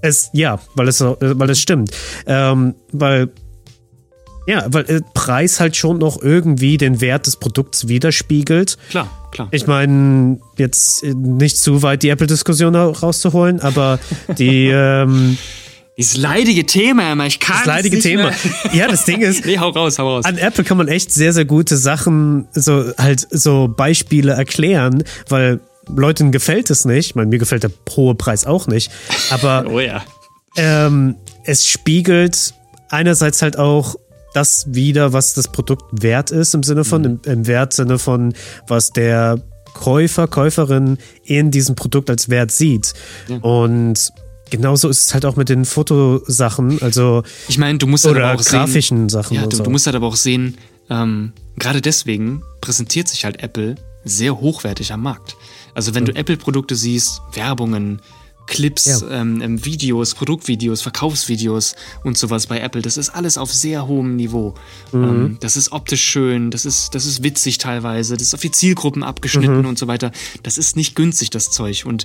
es, 0.00 0.30
ja, 0.32 0.58
weil 0.74 0.88
es, 0.88 1.00
weil 1.02 1.50
es 1.50 1.60
stimmt. 1.60 1.90
Ähm, 2.26 2.74
weil, 2.92 3.28
ja, 4.46 4.64
weil 4.68 4.84
äh, 4.90 5.00
Preis 5.14 5.60
halt 5.60 5.76
schon 5.76 5.98
noch 5.98 6.22
irgendwie 6.22 6.76
den 6.78 7.00
Wert 7.00 7.26
des 7.26 7.36
Produkts 7.36 7.88
widerspiegelt. 7.88 8.76
Klar, 8.90 9.08
klar. 9.32 9.48
Ich 9.50 9.66
meine, 9.66 10.38
jetzt 10.56 11.02
äh, 11.02 11.14
nicht 11.14 11.58
zu 11.58 11.82
weit 11.82 12.02
die 12.02 12.08
Apple-Diskussion 12.10 12.74
rauszuholen, 12.74 13.60
aber 13.60 13.98
die, 14.38 14.66
ähm, 14.72 15.36
Dieses 15.98 16.16
leidige 16.16 16.64
Thema, 16.66 17.10
Emma, 17.12 17.26
ich 17.26 17.40
kann 17.40 17.56
das 17.58 17.66
leidige 17.66 17.98
Thema. 18.00 18.24
Mehr. 18.24 18.74
Ja, 18.74 18.88
das 18.88 19.04
Ding 19.04 19.20
ist, 19.22 19.44
Nee, 19.46 19.58
hau 19.58 19.70
raus, 19.70 19.98
hau 19.98 20.08
raus. 20.16 20.24
an 20.24 20.38
Apple 20.38 20.62
kann 20.64 20.76
man 20.76 20.88
echt 20.88 21.10
sehr, 21.12 21.32
sehr 21.32 21.44
gute 21.44 21.76
Sachen, 21.76 22.46
so 22.52 22.92
halt 22.98 23.26
so 23.30 23.68
Beispiele 23.68 24.32
erklären, 24.32 25.02
weil 25.28 25.60
Leuten 25.88 26.32
gefällt 26.32 26.68
es 26.70 26.84
nicht. 26.84 27.06
Ich 27.10 27.14
meine, 27.14 27.28
mir 27.30 27.38
gefällt 27.38 27.62
der 27.62 27.70
hohe 27.96 28.14
Preis 28.14 28.44
auch 28.44 28.66
nicht. 28.66 28.90
Aber 29.30 29.64
Oh 29.70 29.78
ja. 29.80 30.02
ähm, 30.56 31.14
es 31.44 31.66
spiegelt 31.68 32.54
einerseits 32.90 33.40
halt 33.42 33.56
auch 33.58 33.94
das 34.36 34.66
wieder, 34.68 35.12
was 35.12 35.32
das 35.34 35.48
Produkt 35.48 35.84
wert 36.02 36.30
ist, 36.30 36.54
im 36.54 36.62
Sinne 36.62 36.84
von, 36.84 37.04
im, 37.04 37.20
im 37.24 37.46
Wertsinne 37.46 37.98
von, 37.98 38.34
was 38.68 38.90
der 38.90 39.40
Käufer, 39.72 40.28
Käuferin 40.28 40.98
in 41.24 41.50
diesem 41.50 41.74
Produkt 41.74 42.10
als 42.10 42.28
Wert 42.28 42.50
sieht. 42.50 42.94
Und 43.40 44.12
genauso 44.50 44.88
ist 44.88 45.06
es 45.06 45.14
halt 45.14 45.24
auch 45.24 45.36
mit 45.36 45.48
den 45.48 45.64
Fotosachen, 45.64 46.80
also 46.82 47.22
Ich 47.48 47.58
meine, 47.58 47.78
du 47.78 47.86
musst 47.86 48.04
halt 48.04 48.16
oder 48.16 48.28
aber 48.28 48.40
auch 48.40 48.42
sehen, 48.42 48.58
grafischen 48.60 49.08
Sachen 49.08 49.36
Ja, 49.36 49.46
du, 49.46 49.56
so. 49.56 49.62
du 49.64 49.70
musst 49.70 49.86
halt 49.86 49.96
aber 49.96 50.06
auch 50.06 50.16
sehen, 50.16 50.56
ähm, 50.88 51.32
gerade 51.58 51.80
deswegen 51.80 52.42
präsentiert 52.60 53.08
sich 53.08 53.24
halt 53.24 53.42
Apple 53.42 53.74
sehr 54.04 54.40
hochwertig 54.40 54.92
am 54.92 55.02
Markt. 55.02 55.36
Also 55.74 55.94
wenn 55.94 56.04
du 56.04 56.14
Apple-Produkte 56.14 56.76
siehst, 56.76 57.20
Werbungen, 57.32 58.00
Clips, 58.46 58.84
Ja. 58.86 59.00
ähm, 59.10 59.40
ähm, 59.42 59.64
Videos, 59.64 60.14
Produktvideos, 60.14 60.82
Verkaufsvideos 60.82 61.74
und 62.04 62.16
sowas 62.16 62.46
bei 62.46 62.60
Apple, 62.60 62.82
das 62.82 62.96
ist 62.96 63.10
alles 63.10 63.38
auf 63.38 63.52
sehr 63.52 63.86
hohem 63.86 64.16
Niveau. 64.16 64.54
Mhm. 64.92 65.04
Ähm, 65.04 65.36
das 65.40 65.56
ist 65.56 65.72
optisch 65.72 66.04
schön, 66.04 66.50
das 66.50 66.64
ist, 66.64 66.94
das 66.94 67.06
ist 67.06 67.22
witzig 67.22 67.58
teilweise, 67.58 68.14
das 68.16 68.28
ist 68.28 68.34
auf 68.34 68.40
die 68.40 68.50
Zielgruppen 68.50 69.02
abgeschnitten 69.02 69.60
Mhm. 69.60 69.66
und 69.66 69.78
so 69.78 69.86
weiter. 69.88 70.12
Das 70.42 70.58
ist 70.58 70.76
nicht 70.76 70.94
günstig, 70.94 71.30
das 71.30 71.50
Zeug. 71.50 71.84
Und 71.86 72.04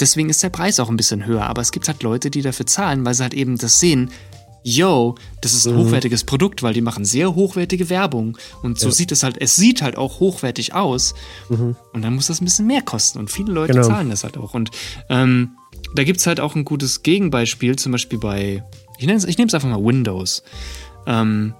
deswegen 0.00 0.30
ist 0.30 0.42
der 0.42 0.50
Preis 0.50 0.80
auch 0.80 0.88
ein 0.88 0.96
bisschen 0.96 1.26
höher. 1.26 1.44
Aber 1.46 1.60
es 1.62 1.72
gibt 1.72 1.88
halt 1.88 2.02
Leute, 2.02 2.30
die 2.30 2.42
dafür 2.42 2.66
zahlen, 2.66 3.04
weil 3.04 3.14
sie 3.14 3.22
halt 3.22 3.34
eben 3.34 3.58
das 3.58 3.78
sehen, 3.80 4.10
yo, 4.64 5.16
das 5.40 5.54
ist 5.54 5.66
ein 5.66 5.76
hochwertiges 5.76 6.22
Produkt, 6.24 6.62
weil 6.62 6.72
die 6.72 6.82
machen 6.82 7.04
sehr 7.04 7.34
hochwertige 7.34 7.90
Werbung. 7.90 8.38
Und 8.62 8.78
so 8.78 8.90
sieht 8.92 9.10
es 9.10 9.24
halt, 9.24 9.36
es 9.40 9.56
sieht 9.56 9.82
halt 9.82 9.96
auch 9.96 10.20
hochwertig 10.20 10.72
aus. 10.72 11.14
Und 11.48 11.76
dann 12.02 12.14
muss 12.14 12.28
das 12.28 12.40
ein 12.40 12.44
bisschen 12.44 12.66
mehr 12.68 12.82
kosten. 12.82 13.18
Und 13.18 13.30
viele 13.30 13.52
Leute 13.52 13.72
Genau. 13.72 13.86
zahlen 13.88 14.08
das 14.10 14.22
halt 14.22 14.36
auch. 14.38 14.54
Und 14.54 14.70
ähm, 15.08 15.50
da 15.94 16.04
gibt's 16.04 16.26
halt 16.26 16.40
auch 16.40 16.54
ein 16.54 16.64
gutes 16.64 17.02
Gegenbeispiel, 17.02 17.76
zum 17.76 17.92
Beispiel 17.92 18.18
bei, 18.18 18.64
ich 18.98 19.06
nenne 19.06 19.18
es 19.18 19.54
einfach 19.54 19.68
mal 19.68 19.84
Windows. 19.84 20.42
Ähm, 21.06 21.54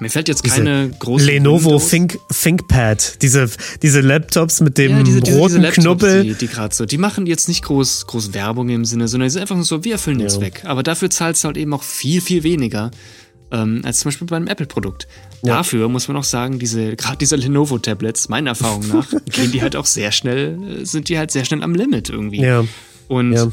mir 0.00 0.10
fällt 0.10 0.26
jetzt 0.26 0.42
keine 0.42 0.90
große 0.98 1.24
Lenovo 1.26 1.66
Windows- 1.70 1.88
Think, 1.88 2.18
ThinkPad, 2.28 3.22
diese, 3.22 3.48
diese 3.82 4.00
Laptops 4.00 4.60
mit 4.60 4.76
dem 4.78 4.90
ja, 4.98 5.02
diese, 5.02 5.20
diese, 5.20 5.36
roten 5.38 5.48
diese 5.54 5.60
Laptops, 5.60 5.84
Knubbel. 5.84 6.22
Die, 6.24 6.34
die 6.34 6.48
gerade 6.48 6.74
so, 6.74 6.86
die 6.86 6.98
machen 6.98 7.26
jetzt 7.26 7.46
nicht 7.48 7.62
groß, 7.64 8.06
groß 8.06 8.34
Werbung 8.34 8.68
im 8.70 8.84
Sinne, 8.84 9.06
sondern 9.06 9.26
die 9.28 9.32
sind 9.32 9.42
einfach 9.42 9.54
nur 9.54 9.64
so, 9.64 9.84
wir 9.84 9.92
erfüllen 9.92 10.18
den 10.18 10.28
Ja. 10.28 10.34
Zweck. 10.34 10.62
Aber 10.64 10.82
dafür 10.82 11.10
zahlst 11.10 11.44
du 11.44 11.46
halt 11.46 11.56
eben 11.56 11.72
auch 11.72 11.82
viel, 11.82 12.20
viel 12.20 12.42
weniger 12.42 12.90
ähm, 13.52 13.82
als 13.84 14.00
zum 14.00 14.08
Beispiel 14.08 14.26
bei 14.26 14.36
einem 14.36 14.48
Apple-Produkt. 14.48 15.06
Ja. 15.42 15.56
Dafür 15.56 15.88
muss 15.88 16.08
man 16.08 16.16
auch 16.16 16.24
sagen, 16.24 16.58
diese, 16.58 16.96
gerade 16.96 17.18
diese 17.18 17.36
Lenovo-Tablets, 17.36 18.28
meiner 18.28 18.50
Erfahrung 18.50 18.88
nach, 18.88 19.08
gehen 19.30 19.52
die 19.52 19.62
halt 19.62 19.76
auch 19.76 19.86
sehr 19.86 20.10
schnell, 20.10 20.58
äh, 20.80 20.84
sind 20.86 21.08
die 21.10 21.18
halt 21.18 21.30
sehr 21.30 21.44
schnell 21.44 21.62
am 21.62 21.74
Limit 21.74 22.08
irgendwie. 22.08 22.40
Ja, 22.40 22.64
Und 23.12 23.32
ja. 23.32 23.52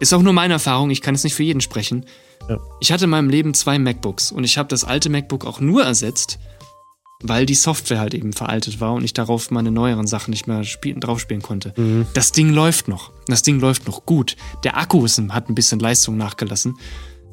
ist 0.00 0.14
auch 0.14 0.22
nur 0.22 0.32
meine 0.32 0.54
Erfahrung, 0.54 0.88
ich 0.88 1.02
kann 1.02 1.14
es 1.14 1.22
nicht 1.22 1.34
für 1.34 1.42
jeden 1.42 1.60
sprechen. 1.60 2.06
Ja. 2.48 2.56
Ich 2.80 2.90
hatte 2.92 3.04
in 3.04 3.10
meinem 3.10 3.28
Leben 3.28 3.52
zwei 3.52 3.78
MacBooks 3.78 4.32
und 4.32 4.44
ich 4.44 4.56
habe 4.56 4.70
das 4.70 4.84
alte 4.84 5.10
MacBook 5.10 5.44
auch 5.44 5.60
nur 5.60 5.84
ersetzt, 5.84 6.38
weil 7.22 7.44
die 7.44 7.54
Software 7.54 8.00
halt 8.00 8.14
eben 8.14 8.32
veraltet 8.32 8.80
war 8.80 8.94
und 8.94 9.04
ich 9.04 9.12
darauf 9.12 9.50
meine 9.50 9.70
neueren 9.70 10.06
Sachen 10.06 10.30
nicht 10.30 10.46
mehr 10.46 10.64
spielen, 10.64 10.98
drauf 10.98 11.20
spielen 11.20 11.42
konnte. 11.42 11.74
Mhm. 11.76 12.06
Das 12.14 12.32
Ding 12.32 12.54
läuft 12.54 12.88
noch. 12.88 13.12
Das 13.26 13.42
Ding 13.42 13.60
läuft 13.60 13.86
noch 13.86 14.06
gut. 14.06 14.36
Der 14.64 14.78
Akku 14.78 15.04
ist, 15.04 15.20
hat 15.28 15.50
ein 15.50 15.54
bisschen 15.54 15.78
Leistung 15.78 16.16
nachgelassen. 16.16 16.78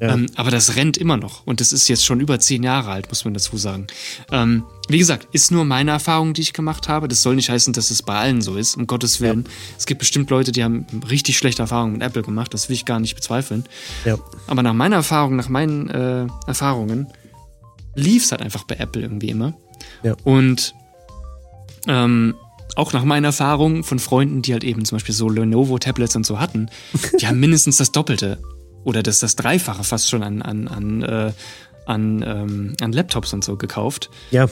Ja. 0.00 0.14
Ähm, 0.14 0.26
aber 0.36 0.50
das 0.50 0.76
rennt 0.76 0.96
immer 0.96 1.16
noch. 1.16 1.46
Und 1.46 1.60
das 1.60 1.72
ist 1.72 1.88
jetzt 1.88 2.04
schon 2.04 2.20
über 2.20 2.38
zehn 2.38 2.62
Jahre 2.62 2.90
alt, 2.90 3.08
muss 3.08 3.24
man 3.24 3.34
dazu 3.34 3.56
sagen. 3.56 3.88
Ähm, 4.30 4.64
wie 4.88 4.98
gesagt, 4.98 5.28
ist 5.32 5.50
nur 5.50 5.64
meine 5.64 5.90
Erfahrung, 5.90 6.34
die 6.34 6.42
ich 6.42 6.52
gemacht 6.52 6.88
habe. 6.88 7.08
Das 7.08 7.22
soll 7.22 7.34
nicht 7.34 7.50
heißen, 7.50 7.72
dass 7.72 7.90
es 7.90 8.02
bei 8.02 8.16
allen 8.16 8.40
so 8.40 8.56
ist, 8.56 8.76
um 8.76 8.86
Gottes 8.86 9.20
Willen. 9.20 9.44
Es 9.76 9.86
gibt 9.86 9.98
bestimmt 9.98 10.30
Leute, 10.30 10.52
die 10.52 10.62
haben 10.62 10.86
richtig 11.10 11.36
schlechte 11.36 11.62
Erfahrungen 11.62 11.94
mit 11.94 12.02
Apple 12.02 12.22
gemacht. 12.22 12.54
Das 12.54 12.68
will 12.68 12.74
ich 12.74 12.84
gar 12.84 13.00
nicht 13.00 13.16
bezweifeln. 13.16 13.64
ja. 14.04 14.16
Aber 14.46 14.62
nach 14.62 14.72
meiner 14.72 14.96
Erfahrung, 14.96 15.36
nach 15.36 15.48
meinen 15.48 15.90
äh, 15.90 16.26
Erfahrungen, 16.46 17.08
lief 17.94 18.24
es 18.24 18.30
halt 18.30 18.42
einfach 18.42 18.64
bei 18.64 18.76
Apple 18.76 19.02
irgendwie 19.02 19.30
immer. 19.30 19.54
Ja. 20.02 20.14
Und 20.24 20.74
ähm, 21.88 22.34
auch 22.76 22.92
nach 22.92 23.04
meiner 23.04 23.28
Erfahrung 23.28 23.82
von 23.82 23.98
Freunden, 23.98 24.42
die 24.42 24.52
halt 24.52 24.62
eben 24.62 24.84
zum 24.84 24.96
Beispiel 24.96 25.14
so 25.14 25.28
Lenovo-Tablets 25.28 26.14
und 26.14 26.24
so 26.24 26.38
hatten, 26.38 26.70
die 27.20 27.26
haben 27.26 27.40
mindestens 27.40 27.78
das 27.78 27.90
Doppelte 27.90 28.38
oder 28.84 29.02
das, 29.02 29.20
das 29.20 29.36
Dreifache 29.36 29.84
fast 29.84 30.08
schon 30.08 30.22
an, 30.22 30.42
an, 30.42 30.68
an, 30.68 31.02
äh, 31.02 31.32
an, 31.86 32.22
ähm, 32.26 32.76
an 32.80 32.92
Laptops 32.92 33.32
und 33.32 33.44
so 33.44 33.56
gekauft. 33.56 34.10
Ja. 34.30 34.48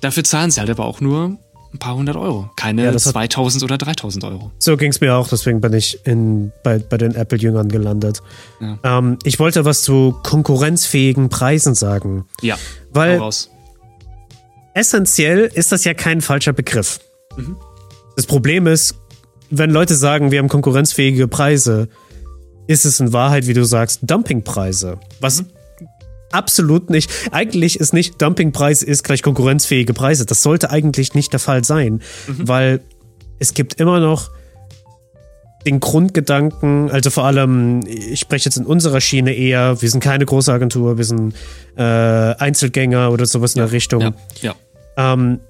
Dafür 0.00 0.24
zahlen 0.24 0.50
sie 0.50 0.60
halt 0.60 0.70
aber 0.70 0.84
auch 0.86 1.00
nur 1.00 1.36
ein 1.72 1.78
paar 1.78 1.94
hundert 1.94 2.16
Euro, 2.16 2.50
keine 2.56 2.84
Ja, 2.84 2.90
das 2.90 3.06
hat- 3.06 3.12
2000 3.12 3.62
oder 3.62 3.78
3000 3.78 4.24
Euro. 4.24 4.50
So 4.58 4.76
ging 4.76 4.90
es 4.90 5.00
mir 5.00 5.14
auch, 5.14 5.28
deswegen 5.28 5.60
bin 5.60 5.72
ich 5.72 6.04
in, 6.04 6.50
bei, 6.64 6.78
bei 6.80 6.96
den 6.96 7.14
Apple-Jüngern 7.14 7.68
gelandet. 7.68 8.20
Ja. 8.60 8.78
Ähm, 8.82 9.18
ich 9.22 9.38
wollte 9.38 9.64
was 9.64 9.82
zu 9.82 10.16
konkurrenzfähigen 10.24 11.28
Preisen 11.28 11.74
sagen. 11.76 12.24
Ja, 12.42 12.56
Weil-. 12.92 13.20
Essentiell 14.74 15.50
ist 15.52 15.72
das 15.72 15.84
ja 15.84 15.94
kein 15.94 16.20
falscher 16.20 16.52
Begriff. 16.52 17.00
Mhm. 17.36 17.56
Das 18.16 18.26
Problem 18.26 18.66
ist, 18.66 18.94
wenn 19.50 19.70
Leute 19.70 19.94
sagen, 19.94 20.30
wir 20.30 20.38
haben 20.38 20.48
konkurrenzfähige 20.48 21.26
Preise, 21.28 21.88
ist 22.70 22.84
es 22.84 23.00
in 23.00 23.12
Wahrheit, 23.12 23.48
wie 23.48 23.52
du 23.52 23.64
sagst, 23.64 23.98
Dumpingpreise. 24.02 24.98
Was 25.18 25.44
absolut 26.30 26.88
nicht, 26.88 27.10
eigentlich 27.32 27.80
ist 27.80 27.92
nicht 27.92 28.22
Dumpingpreis 28.22 28.84
ist 28.84 29.02
gleich 29.02 29.22
konkurrenzfähige 29.22 29.92
Preise. 29.92 30.24
Das 30.24 30.42
sollte 30.42 30.70
eigentlich 30.70 31.14
nicht 31.14 31.32
der 31.32 31.40
Fall 31.40 31.64
sein, 31.64 32.00
weil 32.28 32.80
es 33.40 33.54
gibt 33.54 33.80
immer 33.80 33.98
noch 33.98 34.30
den 35.66 35.80
Grundgedanken, 35.80 36.90
also 36.92 37.10
vor 37.10 37.24
allem, 37.24 37.80
ich 37.86 38.20
spreche 38.20 38.44
jetzt 38.46 38.56
in 38.56 38.64
unserer 38.64 39.00
Schiene 39.00 39.34
eher, 39.34 39.82
wir 39.82 39.90
sind 39.90 40.00
keine 40.00 40.24
große 40.24 40.52
Agentur, 40.52 40.96
wir 40.96 41.04
sind 41.04 41.34
äh, 41.76 41.82
Einzelgänger 41.82 43.10
oder 43.10 43.26
sowas 43.26 43.56
in 43.56 43.62
der 43.62 43.72
Richtung 43.72 44.00
Ja, 44.00 44.14
ja. 44.40 44.54
ähm, 44.96 45.40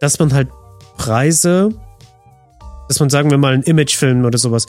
dass 0.00 0.18
man 0.18 0.32
halt 0.32 0.48
Preise, 0.96 1.68
dass 2.88 2.98
man 2.98 3.10
sagen 3.10 3.30
wir 3.30 3.36
mal 3.36 3.52
einen 3.52 3.64
Imagefilm 3.64 4.24
oder 4.24 4.38
sowas, 4.38 4.66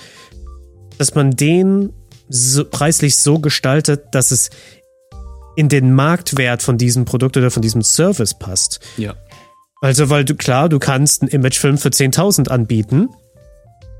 dass 0.98 1.16
man 1.16 1.32
den 1.32 1.94
so, 2.32 2.66
preislich 2.66 3.18
so 3.18 3.40
gestaltet, 3.40 4.06
dass 4.12 4.32
es 4.32 4.50
in 5.56 5.70
den 5.70 5.94
Marktwert 5.94 6.64
von 6.64 6.78
diesem 6.78 7.06
Produkt 7.06 7.38
oder 7.38 7.52
von 7.52 7.62
diesem 7.62 7.82
Service 7.82 8.34
passt. 8.34 8.80
ja. 8.98 9.16
Also, 9.84 10.12
weil 10.12 10.24
du, 10.24 10.36
klar, 10.36 10.70
du 10.70 10.78
kannst 10.78 11.24
einen 11.24 11.32
Imagefilm 11.32 11.80
für 11.80 11.90
10.000 11.90 12.50
anbieten. 12.50 13.10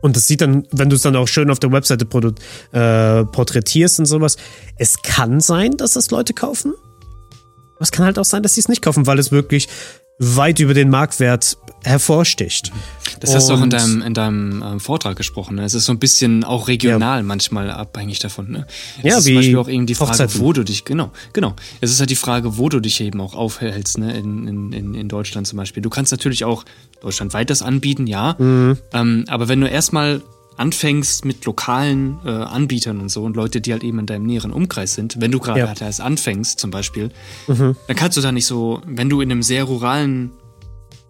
Und 0.04 0.16
das 0.16 0.28
sieht 0.28 0.42
dann, 0.42 0.68
wenn 0.72 0.90
du 0.90 0.96
es 0.96 1.02
dann 1.02 1.16
auch 1.16 1.28
schön 1.28 1.50
auf 1.50 1.58
der 1.60 1.72
Webseite 1.72 2.06
äh, 2.06 3.26
porträtierst 3.26 4.00
und 4.00 4.06
sowas. 4.06 4.38
Es 4.78 5.02
kann 5.02 5.40
sein, 5.40 5.78
dass 5.78 5.94
das 5.94 6.12
Leute 6.12 6.34
kaufen. 6.34 6.74
Aber 7.76 7.82
es 7.82 7.92
kann 7.92 8.06
halt 8.06 8.20
auch 8.20 8.26
sein, 8.26 8.44
dass 8.44 8.56
sie 8.56 8.62
es 8.62 8.68
nicht 8.68 8.84
kaufen, 8.84 9.08
weil 9.08 9.18
es 9.18 9.32
wirklich 9.32 9.70
weit 10.20 10.60
über 10.60 10.76
den 10.76 10.90
Marktwert 10.90 11.58
hervorsticht. 11.84 12.72
Das 13.20 13.36
hast 13.36 13.50
du 13.50 13.54
auch 13.54 13.62
in 13.62 13.70
deinem, 13.70 14.02
in 14.02 14.14
deinem 14.14 14.64
ähm, 14.64 14.80
Vortrag 14.80 15.16
gesprochen. 15.18 15.56
Ne? 15.56 15.64
Es 15.66 15.74
ist 15.74 15.86
so 15.86 15.92
ein 15.92 16.00
bisschen 16.00 16.44
auch 16.44 16.68
regional 16.68 17.24
manchmal 17.24 17.70
abhängig 17.70 18.20
davon. 18.20 18.52
Ne? 18.52 18.66
Es 19.00 19.04
Ja, 19.04 19.18
ist 19.18 19.24
zum 19.26 19.32
wie 19.32 19.36
Beispiel 19.36 19.58
auch 19.58 19.70
eben 19.70 19.86
die 19.86 19.96
Frage, 19.96 20.12
Hochzeiten. 20.12 20.40
wo 20.40 20.54
du 20.54 20.64
dich, 20.64 20.86
genau, 20.86 21.12
genau. 21.34 21.56
Es 21.82 21.92
ist 21.92 22.00
halt 22.00 22.10
die 22.10 22.16
Frage, 22.16 22.58
wo 22.58 22.70
du 22.70 22.80
dich 22.80 23.02
eben 23.02 23.20
auch 23.22 23.36
aufhältst, 23.36 23.98
ne? 23.98 24.18
in, 24.18 24.48
in, 24.48 24.74
in, 24.74 24.94
in 24.96 25.08
Deutschland 25.08 25.48
zum 25.48 25.58
Beispiel. 25.58 25.84
Du 25.84 25.90
kannst 25.90 26.12
natürlich 26.12 26.44
auch 26.46 26.64
deutschlandweit 27.02 27.50
das 27.50 27.62
anbieten, 27.62 28.08
ja. 28.08 28.36
Mhm. 28.40 28.78
Ähm, 28.94 29.26
aber 29.28 29.48
wenn 29.48 29.62
du 29.62 29.68
erstmal 29.68 30.22
anfängst 30.58 31.26
mit 31.26 31.44
lokalen 31.46 32.20
äh, 32.26 32.30
Anbietern 32.30 33.00
und 33.00 33.10
so 33.10 33.24
und 33.24 33.36
Leute, 33.36 33.62
die 33.62 33.72
halt 33.72 33.84
eben 33.84 33.98
in 34.00 34.06
deinem 34.06 34.26
näheren 34.28 34.52
Umkreis 34.52 34.94
sind, 34.94 35.20
wenn 35.20 35.32
du 35.32 35.40
gerade 35.40 35.62
Ja. 35.62 35.68
halt 35.68 35.82
erst 35.82 36.02
anfängst 36.02 36.60
zum 36.60 36.70
Beispiel, 36.72 37.10
Mhm. 37.48 37.76
dann 37.88 37.96
kannst 37.96 38.18
du 38.18 38.22
da 38.22 38.32
nicht 38.32 38.46
so, 38.46 38.82
wenn 38.86 39.10
du 39.10 39.22
in 39.22 39.32
einem 39.32 39.42
sehr 39.44 39.64
ruralen 39.64 40.30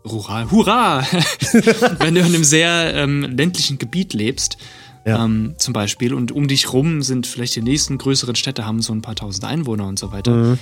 Rural, 0.05 0.49
hurra! 0.51 1.03
wenn 1.99 2.15
du 2.15 2.21
in 2.21 2.27
einem 2.27 2.43
sehr 2.43 2.93
ähm, 2.95 3.21
ländlichen 3.37 3.77
Gebiet 3.77 4.13
lebst, 4.13 4.57
Ja. 5.05 5.23
ähm, 5.23 5.55
zum 5.57 5.73
Beispiel, 5.73 6.13
und 6.13 6.31
um 6.31 6.47
dich 6.47 6.73
rum 6.73 7.01
sind 7.03 7.27
vielleicht 7.27 7.55
die 7.55 7.61
nächsten 7.61 7.97
größeren 7.97 8.35
Städte 8.35 8.65
haben 8.65 8.81
so 8.81 8.93
ein 8.93 9.01
paar 9.01 9.15
tausend 9.15 9.45
Einwohner 9.45 9.87
und 9.87 9.97
so 9.99 10.11
weiter. 10.11 10.31
Mhm. 10.33 10.59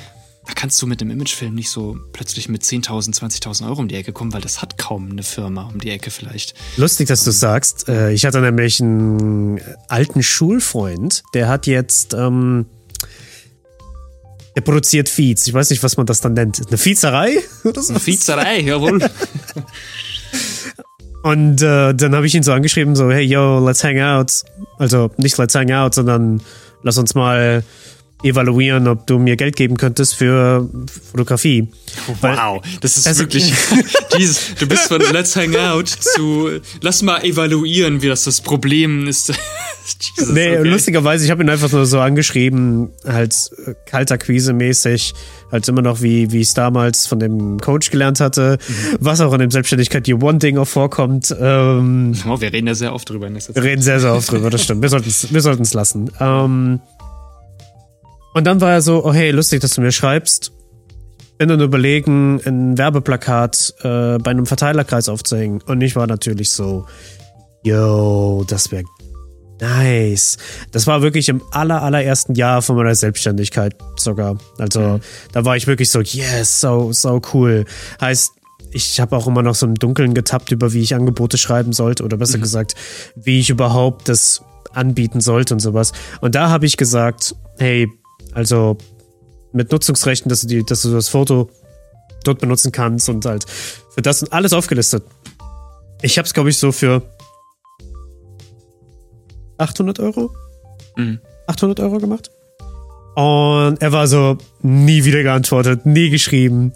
Da 0.47 0.53
kannst 0.55 0.81
du 0.81 0.87
mit 0.87 1.01
einem 1.01 1.11
Imagefilm 1.11 1.53
nicht 1.53 1.69
so 1.69 1.97
plötzlich 2.13 2.49
mit 2.49 2.63
10.000, 2.63 3.13
20.000 3.15 3.67
Euro 3.67 3.81
um 3.81 3.87
die 3.87 3.95
Ecke 3.95 4.13
kommen, 4.13 4.33
weil 4.33 4.41
das 4.41 4.61
hat 4.61 4.77
kaum 4.77 5.11
eine 5.11 5.21
Firma 5.23 5.69
um 5.71 5.79
die 5.79 5.89
Ecke 5.91 6.09
vielleicht. 6.09 6.55
Lustig, 6.77 7.07
dass 7.07 7.23
du 7.23 7.31
sagst. 7.31 7.87
Äh, 7.87 8.13
ich 8.13 8.25
hatte 8.25 8.41
nämlich 8.41 8.81
einen 8.81 9.59
alten 9.89 10.23
Schulfreund, 10.23 11.21
der 11.33 11.49
hat 11.49 11.67
jetzt, 11.67 12.13
ähm, 12.13 12.65
der 14.59 14.65
produziert 14.65 15.07
Feeds. 15.07 15.47
Ich 15.47 15.53
weiß 15.53 15.69
nicht, 15.69 15.81
was 15.83 15.95
man 15.95 16.05
das 16.05 16.19
dann 16.19 16.33
nennt. 16.33 16.61
Eine 16.67 16.77
Viezerei 16.77 17.37
oder 17.63 17.81
so? 17.81 17.93
Eine 17.93 18.01
Viezerei, 18.01 18.59
jawohl. 18.59 18.99
Und 21.23 21.61
äh, 21.61 21.93
dann 21.93 22.15
habe 22.15 22.27
ich 22.27 22.35
ihn 22.35 22.43
so 22.43 22.51
angeschrieben, 22.53 22.95
so, 22.95 23.09
hey, 23.09 23.23
yo, 23.23 23.65
let's 23.65 23.83
hang 23.83 23.99
out. 23.99 24.43
Also 24.77 25.11
nicht 25.17 25.37
let's 25.37 25.55
hang 25.55 25.71
out, 25.71 25.93
sondern 25.95 26.41
lass 26.81 26.97
uns 26.97 27.15
mal 27.15 27.63
evaluieren, 28.23 28.87
ob 28.87 29.07
du 29.07 29.17
mir 29.19 29.35
Geld 29.37 29.55
geben 29.55 29.77
könntest 29.77 30.15
für 30.15 30.69
Fotografie. 31.11 31.69
Wow, 32.21 32.61
das 32.81 32.97
ist 32.97 33.07
Also- 33.07 33.21
wirklich 33.23 33.53
dieses, 34.17 34.55
du 34.55 34.67
bist 34.67 34.87
von 34.87 35.01
Let's 35.11 35.35
Hang 35.35 35.55
Out 35.55 35.87
zu 35.87 36.49
Lass 36.81 37.01
mal 37.01 37.23
evaluieren, 37.23 38.01
wie 38.01 38.07
das 38.07 38.23
das 38.25 38.41
Problem 38.41 39.07
ist. 39.07 39.33
Jesus, 40.17 40.33
Nee, 40.33 40.55
okay. 40.59 40.67
lustigerweise, 40.69 41.25
ich 41.25 41.31
habe 41.31 41.41
ihn 41.41 41.49
einfach 41.49 41.71
nur 41.71 41.85
so 41.87 41.99
angeschrieben, 41.99 42.89
halt 43.07 43.33
äh, 43.65 43.73
kalter 43.89 44.19
Quise 44.19 44.53
mäßig, 44.53 45.13
halt 45.51 45.67
immer 45.67 45.81
noch 45.81 46.01
wie 46.03 46.31
wie 46.31 46.41
ich 46.41 46.49
es 46.49 46.53
damals 46.53 47.07
von 47.07 47.19
dem 47.19 47.59
Coach 47.59 47.89
gelernt 47.89 48.19
hatte, 48.19 48.59
Mhm. 48.67 48.97
was 48.99 49.19
auch 49.21 49.33
in 49.33 49.39
dem 49.39 49.49
Selbstständigkeit 49.51 50.05
die 50.05 50.13
One 50.13 50.37
Ding 50.37 50.57
auch 50.59 50.67
vorkommt. 50.67 51.35
Ähm, 51.39 52.13
Oh, 52.27 52.39
wir 52.39 52.53
reden 52.53 52.67
ja 52.67 52.75
sehr 52.75 52.93
oft 52.93 53.09
drüber 53.09 53.27
in 53.27 53.33
letzter 53.33 53.55
wir 53.55 53.61
Zeit. 53.63 53.71
reden 53.71 53.81
sehr, 53.81 53.99
sehr 53.99 54.13
oft 54.13 54.29
drüber, 54.31 54.49
das 54.51 54.63
stimmt. 54.63 54.81
Wir 54.83 54.89
sollten 54.89 55.09
es 55.09 55.33
wir 55.33 55.41
sollten's 55.41 55.73
lassen. 55.73 56.11
Ähm, 56.19 56.81
und 58.33 58.45
dann 58.45 58.61
war 58.61 58.71
er 58.71 58.81
so, 58.81 59.03
oh 59.05 59.13
hey, 59.13 59.31
lustig, 59.31 59.61
dass 59.61 59.71
du 59.71 59.81
mir 59.81 59.91
schreibst. 59.91 60.51
Bin 61.37 61.49
dann 61.49 61.61
überlegen, 61.61 62.41
ein 62.45 62.77
Werbeplakat 62.77 63.73
äh, 63.81 64.17
bei 64.17 64.31
einem 64.31 64.45
Verteilerkreis 64.45 65.07
aufzuhängen. 65.07 65.61
Und 65.61 65.81
ich 65.81 65.95
war 65.95 66.05
natürlich 66.05 66.51
so, 66.51 66.85
yo, 67.63 68.43
das 68.47 68.71
wäre 68.71 68.83
nice. 69.61 70.37
Das 70.71 70.87
war 70.87 71.01
wirklich 71.01 71.29
im 71.29 71.41
aller, 71.51 71.81
allerersten 71.81 72.35
Jahr 72.35 72.61
von 72.61 72.75
meiner 72.75 72.95
Selbstständigkeit 72.95 73.75
sogar. 73.95 74.37
Also 74.57 74.99
da 75.31 75.45
war 75.45 75.55
ich 75.55 75.67
wirklich 75.67 75.89
so, 75.89 76.01
yes, 76.01 76.61
so, 76.61 76.91
so 76.91 77.21
cool. 77.33 77.65
Heißt, 78.01 78.31
ich 78.71 78.99
habe 78.99 79.15
auch 79.15 79.27
immer 79.27 79.41
noch 79.41 79.55
so 79.55 79.65
im 79.65 79.75
Dunkeln 79.75 80.13
getappt, 80.13 80.51
über 80.51 80.73
wie 80.73 80.81
ich 80.81 80.93
Angebote 80.93 81.37
schreiben 81.37 81.73
sollte 81.73 82.03
oder 82.03 82.17
besser 82.17 82.37
gesagt, 82.37 82.75
wie 83.15 83.39
ich 83.39 83.49
überhaupt 83.49 84.07
das 84.07 84.43
anbieten 84.73 85.21
sollte 85.21 85.55
und 85.55 85.59
sowas. 85.59 85.93
Und 86.21 86.35
da 86.35 86.49
habe 86.49 86.65
ich 86.65 86.77
gesagt, 86.77 87.35
hey, 87.57 87.87
also 88.33 88.77
mit 89.51 89.71
Nutzungsrechten, 89.71 90.29
dass 90.29 90.41
du, 90.41 90.47
die, 90.47 90.63
dass 90.63 90.83
du 90.83 90.91
das 90.91 91.09
Foto 91.09 91.49
dort 92.23 92.39
benutzen 92.39 92.71
kannst 92.71 93.09
und 93.09 93.25
halt 93.25 93.45
für 93.93 94.01
das 94.01 94.21
und 94.21 94.33
alles 94.33 94.53
aufgelistet. 94.53 95.03
Ich 96.01 96.17
habe 96.17 96.25
es, 96.25 96.33
glaube 96.33 96.49
ich, 96.49 96.57
so 96.57 96.71
für 96.71 97.01
800 99.57 99.99
Euro? 99.99 100.31
Mhm. 100.95 101.19
800 101.47 101.79
Euro 101.79 101.97
gemacht. 101.97 102.31
Und 103.15 103.81
er 103.81 103.91
war 103.91 104.07
so, 104.07 104.37
nie 104.61 105.03
wieder 105.03 105.23
geantwortet, 105.23 105.85
nie 105.85 106.09
geschrieben. 106.09 106.71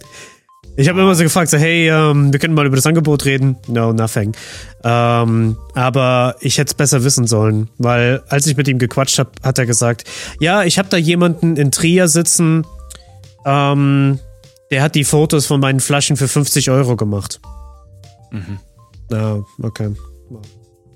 Ich 0.76 0.90
habe 0.90 1.00
immer 1.02 1.14
so 1.14 1.24
gefragt, 1.24 1.52
so, 1.52 1.58
hey, 1.58 1.88
ähm, 1.90 2.34
wir 2.34 2.40
können 2.40 2.56
mal 2.56 2.66
über 2.66 2.76
das 2.76 2.88
Angebot 2.88 3.26
reden. 3.26 3.58
No, 3.68 3.94
nothing. 3.94 4.36
Ähm, 4.84 5.56
aber 5.76 6.36
ich 6.40 6.58
hätte 6.58 6.72
es 6.72 6.74
besser 6.74 7.04
wissen 7.04 7.28
sollen, 7.28 7.70
weil 7.78 8.24
als 8.28 8.48
ich 8.48 8.58
mit 8.58 8.68
ihm 8.68 8.80
gequatscht 8.80 9.20
habe, 9.20 9.30
hat 9.44 9.60
er 9.60 9.68
gesagt, 9.68 10.06
ja, 10.40 10.64
ich 10.64 10.80
habe 10.80 10.90
da 10.90 10.98
jemanden 10.98 11.58
in 11.58 11.72
Trier 11.72 12.08
sitzen, 12.08 12.66
ähm, 13.46 14.18
der 14.72 14.82
hat 14.82 14.96
die 14.96 15.04
Fotos 15.04 15.46
von 15.46 15.60
meinen 15.60 15.80
Flaschen 15.80 16.18
für 16.18 16.28
50 16.28 16.72
Euro 16.72 16.96
gemacht. 16.96 17.40
Mhm. 18.32 18.58
Ja, 19.12 19.44
okay. 19.62 19.92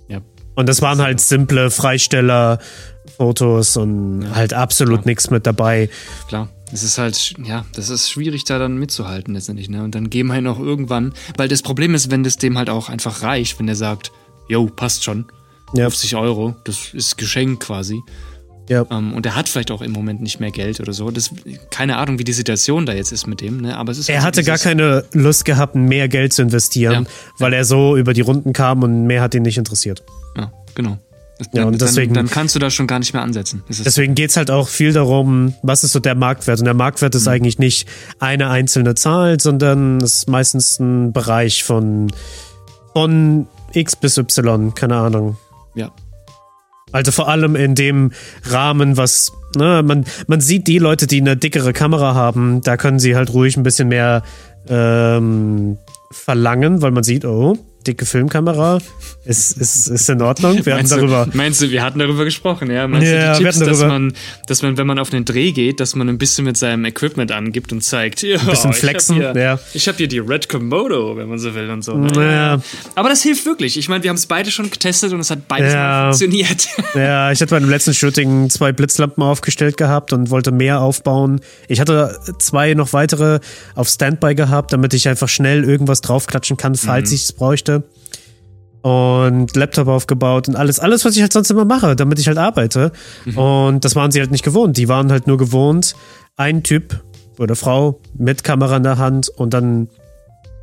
Ja. 0.07 0.21
Und 0.55 0.67
das 0.67 0.81
waren 0.81 0.99
halt 0.99 1.19
simple 1.19 1.69
Freisteller-Fotos 1.69 3.77
und 3.77 4.27
halt 4.33 4.55
absolut 4.55 5.05
nichts 5.05 5.29
mit 5.29 5.45
dabei. 5.45 5.91
Klar. 6.27 6.49
Es 6.71 6.83
ist 6.83 6.97
halt, 6.97 7.33
ja, 7.45 7.65
das 7.75 7.89
ist 7.89 8.09
schwierig, 8.09 8.43
da 8.43 8.59
dann 8.59 8.77
mitzuhalten 8.77 9.33
letztendlich, 9.33 9.69
ne? 9.69 9.83
Und 9.83 9.95
dann 9.95 10.09
geben 10.09 10.31
halt 10.33 10.45
auch 10.47 10.59
irgendwann, 10.59 11.13
weil 11.37 11.47
das 11.47 11.61
Problem 11.61 11.95
ist, 11.95 12.11
wenn 12.11 12.23
das 12.23 12.37
dem 12.37 12.57
halt 12.57 12.69
auch 12.69 12.89
einfach 12.89 13.21
reicht, 13.23 13.57
wenn 13.59 13.67
der 13.67 13.75
sagt, 13.77 14.11
yo, 14.49 14.65
passt 14.65 15.03
schon, 15.05 15.25
Ja, 15.73 15.85
50 15.89 16.15
Euro, 16.17 16.55
das 16.65 16.93
ist 16.93 17.17
Geschenk 17.17 17.61
quasi. 17.61 18.01
ja. 18.69 18.85
Ähm, 18.91 19.13
und 19.13 19.25
er 19.25 19.35
hat 19.35 19.47
vielleicht 19.47 19.71
auch 19.71 19.81
im 19.81 19.93
Moment 19.93 20.21
nicht 20.21 20.41
mehr 20.41 20.51
Geld 20.51 20.81
oder 20.81 20.91
so. 20.91 21.09
Das, 21.09 21.31
keine 21.71 21.95
Ahnung, 21.97 22.19
wie 22.19 22.25
die 22.25 22.33
Situation 22.33 22.85
da 22.85 22.93
jetzt 22.93 23.13
ist 23.13 23.27
mit 23.27 23.39
dem, 23.39 23.61
ne? 23.61 23.77
Aber 23.77 23.93
es 23.93 23.97
ist 23.97 24.09
Er 24.09 24.15
halt 24.23 24.35
so 24.35 24.39
hatte 24.41 24.43
gar 24.43 24.57
keine 24.57 25.05
Lust 25.13 25.45
gehabt, 25.45 25.75
mehr 25.75 26.09
Geld 26.09 26.33
zu 26.33 26.41
investieren, 26.41 27.03
Ja. 27.05 27.09
weil 27.39 27.53
er 27.53 27.63
so 27.63 27.95
über 27.95 28.11
die 28.13 28.21
Runden 28.21 28.51
kam 28.51 28.83
und 28.83 29.05
mehr 29.07 29.21
hat 29.21 29.33
ihn 29.35 29.43
nicht 29.43 29.57
interessiert. 29.57 30.03
Ja, 30.35 30.51
genau. 30.75 30.97
Ja, 31.39 31.45
dann, 31.53 31.67
und 31.67 31.81
deswegen- 31.81 32.13
dann, 32.13 32.27
kannst 32.29 32.55
du 32.55 32.59
da 32.59 32.69
schon 32.71 32.87
gar 32.87 32.97
nicht 32.99 33.13
mehr 33.13 33.21
ansetzen. 33.21 33.63
Deswegen 33.69 34.15
geht's 34.15 34.37
halt 34.37 34.49
auch 34.49 34.67
viel 34.67 34.91
darum, 34.93 35.53
was 35.61 35.83
ist 35.83 35.91
so 35.91 35.99
der 35.99 36.15
Marktwert. 36.15 36.59
Und 36.59 36.65
der 36.65 36.73
Marktwert 36.73 37.13
Mhm. 37.13 37.17
ist 37.17 37.27
eigentlich 37.27 37.59
nicht 37.59 37.87
eine 38.19 38.49
einzelne 38.49 38.95
Zahl, 38.95 39.39
sondern 39.39 39.97
es 39.97 40.13
ist 40.19 40.29
meistens 40.29 40.79
ein 40.79 41.13
Bereich 41.13 41.63
von, 41.63 42.11
von 42.93 43.47
X 43.73 43.95
bis 43.95 44.17
Y, 44.17 44.73
keine 44.73 44.95
Ahnung. 44.95 45.37
Ja. 45.75 45.91
Also 46.91 47.11
vor 47.11 47.27
allem 47.27 47.55
in 47.55 47.75
dem 47.75 48.11
Rahmen, 48.45 48.97
was, 48.97 49.31
ne, 49.55 49.83
man, 49.83 50.05
man 50.27 50.41
sieht 50.41 50.67
die 50.67 50.79
Leute, 50.79 51.05
die 51.05 51.19
eine 51.21 51.35
dickere 51.37 51.73
Kamera 51.73 52.15
haben, 52.15 52.61
da 52.61 52.77
können 52.77 52.97
sie 52.97 53.15
halt 53.15 53.33
ruhig 53.33 53.57
ein 53.57 53.63
bisschen 53.63 53.89
mehr 53.89 54.23
ähm, 54.69 55.77
verlangen, 56.11 56.81
weil 56.81 56.91
man 56.91 57.03
sieht, 57.03 57.25
oh, 57.25 57.57
dicke 57.87 58.05
Filmkamera. 58.05 58.79
Ist, 59.25 59.57
ist, 59.57 59.87
ist 59.87 60.09
in 60.09 60.21
Ordnung. 60.21 60.65
Wir 60.65 60.75
meinst 60.75 60.93
hatten 60.93 61.01
darüber. 61.01 61.27
Du, 61.29 61.35
meinst 61.37 61.61
du, 61.61 61.69
wir 61.69 61.83
hatten 61.83 61.99
darüber 61.99 62.23
gesprochen, 62.23 62.71
ja? 62.71 62.87
Meinst 62.87 63.11
ja, 63.11 63.33
du 63.33 63.39
die 63.39 63.43
Tipps, 63.43 63.59
dass 63.59 63.79
man, 63.81 64.13
dass 64.47 64.61
man, 64.61 64.77
wenn 64.77 64.87
man 64.87 64.99
auf 64.99 65.11
einen 65.11 65.25
Dreh 65.25 65.51
geht, 65.51 65.79
dass 65.81 65.95
man 65.95 66.07
ein 66.07 66.17
bisschen 66.17 66.45
mit 66.45 66.55
seinem 66.55 66.85
Equipment 66.85 67.31
angibt 67.31 67.73
und 67.73 67.81
zeigt, 67.81 68.21
ja, 68.21 68.39
ein 68.39 68.45
bisschen 68.45 68.71
flexen, 68.73 69.17
ich 69.17 69.23
hab 69.25 69.33
hier, 69.33 69.41
ja. 69.41 69.59
Ich 69.73 69.87
habe 69.87 69.97
hier 69.97 70.07
die 70.07 70.19
Red 70.19 70.47
Komodo, 70.47 71.17
wenn 71.17 71.27
man 71.27 71.39
so 71.39 71.53
will 71.55 71.69
und 71.69 71.83
so. 71.83 71.97
Ne? 71.97 72.09
Ja. 72.15 72.61
Aber 72.95 73.09
das 73.09 73.21
hilft 73.21 73.45
wirklich. 73.45 73.77
Ich 73.77 73.89
meine, 73.89 74.03
wir 74.03 74.09
haben 74.09 74.15
es 74.17 74.27
beide 74.27 74.49
schon 74.49 74.69
getestet 74.69 75.11
und 75.11 75.19
es 75.19 75.29
hat 75.29 75.47
beides 75.47 75.73
Ja. 75.73 76.03
funktioniert. 76.11 76.67
Ja, 76.95 77.31
ich 77.31 77.41
hatte 77.41 77.51
bei 77.51 77.59
dem 77.59 77.69
letzten 77.69 77.93
Shooting 77.93 78.49
zwei 78.49 78.71
Blitzlampen 78.71 79.21
aufgestellt 79.21 79.77
gehabt 79.77 80.13
und 80.13 80.29
wollte 80.29 80.51
mehr 80.51 80.79
aufbauen. 80.81 81.41
Ich 81.67 81.79
hatte 81.79 82.17
zwei 82.39 82.73
noch 82.73 82.93
weitere 82.93 83.39
auf 83.75 83.87
Standby 83.89 84.35
gehabt, 84.35 84.73
damit 84.73 84.93
ich 84.93 85.07
einfach 85.07 85.27
schnell 85.29 85.63
irgendwas 85.63 86.01
draufklatschen 86.01 86.57
kann, 86.57 86.75
falls 86.75 87.11
ich 87.11 87.23
es 87.23 87.33
bräuchte. 87.33 87.76
Und 88.81 89.55
Laptop 89.55 89.87
aufgebaut 89.87 90.47
und 90.47 90.55
alles, 90.55 90.79
alles, 90.79 91.03
was 91.03 91.15
ich 91.15 91.21
halt 91.21 91.33
sonst 91.33 91.49
immer 91.51 91.65
mache, 91.65 91.95
damit 91.95 92.19
ich 92.19 92.27
halt 92.27 92.37
arbeite. 92.37 92.91
Und 93.35 93.83
das 93.83 93.95
waren 93.95 94.11
sie 94.11 94.19
halt 94.19 94.31
nicht 94.31 94.43
gewohnt. 94.45 94.77
Die 94.77 94.87
waren 94.87 95.11
halt 95.11 95.27
nur 95.27 95.37
gewohnt, 95.37 95.95
ein 96.37 96.63
Typ 96.63 97.03
oder 97.37 97.55
Frau 97.55 97.99
mit 98.17 98.43
Kamera 98.45 98.77
in 98.77 98.83
der 98.83 98.97
Hand 98.97 99.27
und 99.29 99.53
dann, 99.53 99.89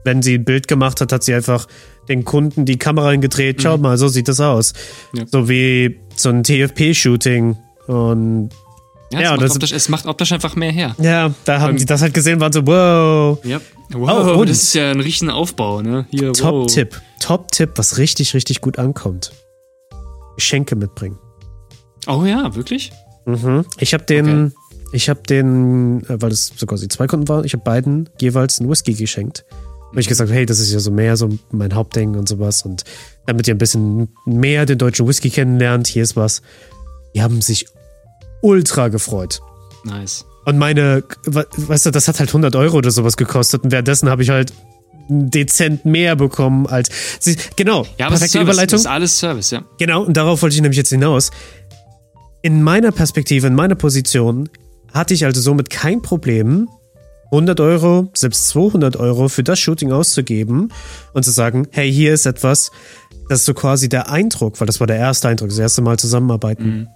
wenn 0.05 0.23
sie 0.23 0.35
ein 0.37 0.45
Bild 0.45 0.69
gemacht 0.69 1.01
hat, 1.03 1.13
hat 1.13 1.23
sie 1.23 1.35
einfach 1.35 1.67
den 2.09 2.25
Kunden 2.25 2.65
die 2.65 2.79
Kamera 2.79 3.11
hingedreht. 3.11 3.61
Schau 3.63 3.77
mal, 3.79 3.99
so 3.99 4.09
sieht 4.09 4.29
das 4.29 4.41
aus. 4.41 4.73
Ja. 5.15 5.25
So 5.27 5.49
wie 5.49 6.01
so 6.17 6.31
ein 6.31 6.45
TFP-Shooting. 6.45 7.57
Und 7.89 8.51
Ja, 9.13 9.21
Ja, 9.21 9.35
es, 9.35 9.41
das- 9.41 9.49
macht 9.51 9.57
optisch, 9.57 9.73
es 9.73 9.89
macht 9.91 10.07
optisch 10.07 10.33
einfach 10.33 10.57
mehr 10.57 10.73
her. 10.73 10.95
ja, 10.99 11.31
da 11.45 11.61
haben 11.61 11.73
Ähm, 11.73 11.77
die 11.77 11.85
das 11.87 12.01
halt 12.03 12.15
gesehen, 12.15 12.41
waren 12.41 12.53
so, 12.53 12.67
wow. 12.67 13.39
Ja. 13.45 13.61
Wow, 13.93 14.27
Oh, 14.37 14.41
und- 14.41 14.49
das 14.49 14.63
ist 14.63 14.75
ja 14.75 14.91
ein 14.91 15.01
riesen 15.01 15.31
Aufbau, 15.31 15.83
ne? 15.83 16.07
Wow. 16.13 16.33
Top-Tipp. 16.33 17.01
Top-Tipp, 17.21 17.73
was 17.77 17.99
richtig, 17.99 18.35
richtig 18.35 18.61
gut 18.61 18.79
ankommt. 18.79 19.33
Geschenke 20.37 20.75
mitbringen. 20.77 21.19
Oh 22.07 22.25
ja, 22.25 22.55
wirklich? 22.55 22.93
Mhm. 23.25 23.65
Ich 23.79 23.95
habe 23.95 24.05
den, 24.05 24.53
ich 24.93 25.09
habe 25.09 25.23
den, 25.23 26.03
äh, 26.09 26.21
weil 26.21 26.33
es 26.33 26.53
so 26.57 26.67
quasi 26.67 26.89
zwei 26.89 27.07
Kunden 27.07 27.29
waren, 27.29 27.45
ich 27.45 27.53
habe 27.53 27.63
beiden 27.65 28.09
jeweils 28.21 28.61
einen 28.61 28.69
Whisky 28.69 28.95
geschenkt. 28.95 29.45
Und 29.93 29.99
ich 29.99 30.09
gesagt, 30.09 30.31
hey, 30.33 30.45
das 30.45 30.59
ist 30.59 30.73
ja 30.73 30.81
so 30.81 30.91
mehr 30.91 31.17
so 31.17 31.29
mein 31.53 31.73
Hauptding 31.75 32.17
und 32.17 32.29
sowas. 32.29 32.63
Und 32.63 32.83
damit 33.27 33.47
ihr 33.47 33.55
ein 33.55 33.59
bisschen 33.59 34.09
mehr 34.27 34.67
den 34.67 34.77
deutschen 34.79 35.07
Whisky 35.07 35.31
kennenlernt, 35.31 35.87
hier 35.87 36.03
ist 36.03 36.17
was. 36.17 36.43
Die 37.15 37.23
haben 37.23 37.41
sich 37.41 37.67
ultra 38.43 38.89
gefreut. 38.89 39.41
Nice. 39.85 40.25
Und 40.45 40.59
meine, 40.59 41.05
we- 41.25 41.47
weißt 41.57 41.87
du, 41.87 41.91
das 41.91 42.09
hat 42.09 42.19
halt 42.21 42.29
100 42.31 42.55
Euro 42.57 42.77
oder 42.79 42.91
sowas 42.91 43.17
gekostet. 43.17 43.65
Und 43.65 43.73
währenddessen 43.73 44.09
habe 44.11 44.23
ich 44.23 44.31
halt 44.31 44.53
dezent 45.09 45.85
mehr 45.85 46.17
bekommen 46.17 46.67
als. 46.67 46.89
Sie, 47.21 47.37
genau, 47.57 47.85
Ja, 47.99 48.07
aber 48.07 48.17
perfekte 48.17 48.39
Service. 48.39 48.43
Überleitung. 48.55 48.77
Das 48.77 48.81
ist 48.83 48.87
alles 48.87 49.19
Service, 49.19 49.51
ja. 49.51 49.63
Genau, 49.79 50.03
und 50.03 50.17
darauf 50.17 50.43
wollte 50.43 50.55
ich 50.57 50.63
nämlich 50.63 50.79
jetzt 50.79 50.91
hinaus. 50.91 51.31
In 52.43 52.63
meiner 52.63 52.93
Perspektive, 52.93 53.47
in 53.47 53.55
meiner 53.55 53.75
Position, 53.75 54.49
hatte 54.93 55.15
ich 55.15 55.25
also 55.25 55.41
somit 55.41 55.71
kein 55.71 56.03
Problem, 56.03 56.69
100 57.33 57.59
Euro, 57.61 58.11
selbst 58.15 58.49
200 58.49 58.97
Euro 58.97 59.29
für 59.29 59.43
das 59.43 59.59
Shooting 59.59 59.93
auszugeben 59.93 60.71
und 61.15 61.23
zu 61.25 61.31
sagen, 61.33 61.67
hey, 61.71 61.91
hier 61.93 62.15
ist 62.15 62.27
etwas, 62.27 62.71
das 63.29 63.41
ist 63.41 63.47
so 63.47 63.55
quasi 63.55 63.89
der 63.89 64.11
Eindruck, 64.11 64.61
weil 64.61 64.67
das 64.67 64.79
war 64.79 64.87
der 64.87 64.97
erste 64.99 65.29
Eindruck, 65.29 65.49
das 65.49 65.59
erste 65.59 65.83
Mal 65.83 65.99
zusammenarbeiten, 65.99 66.89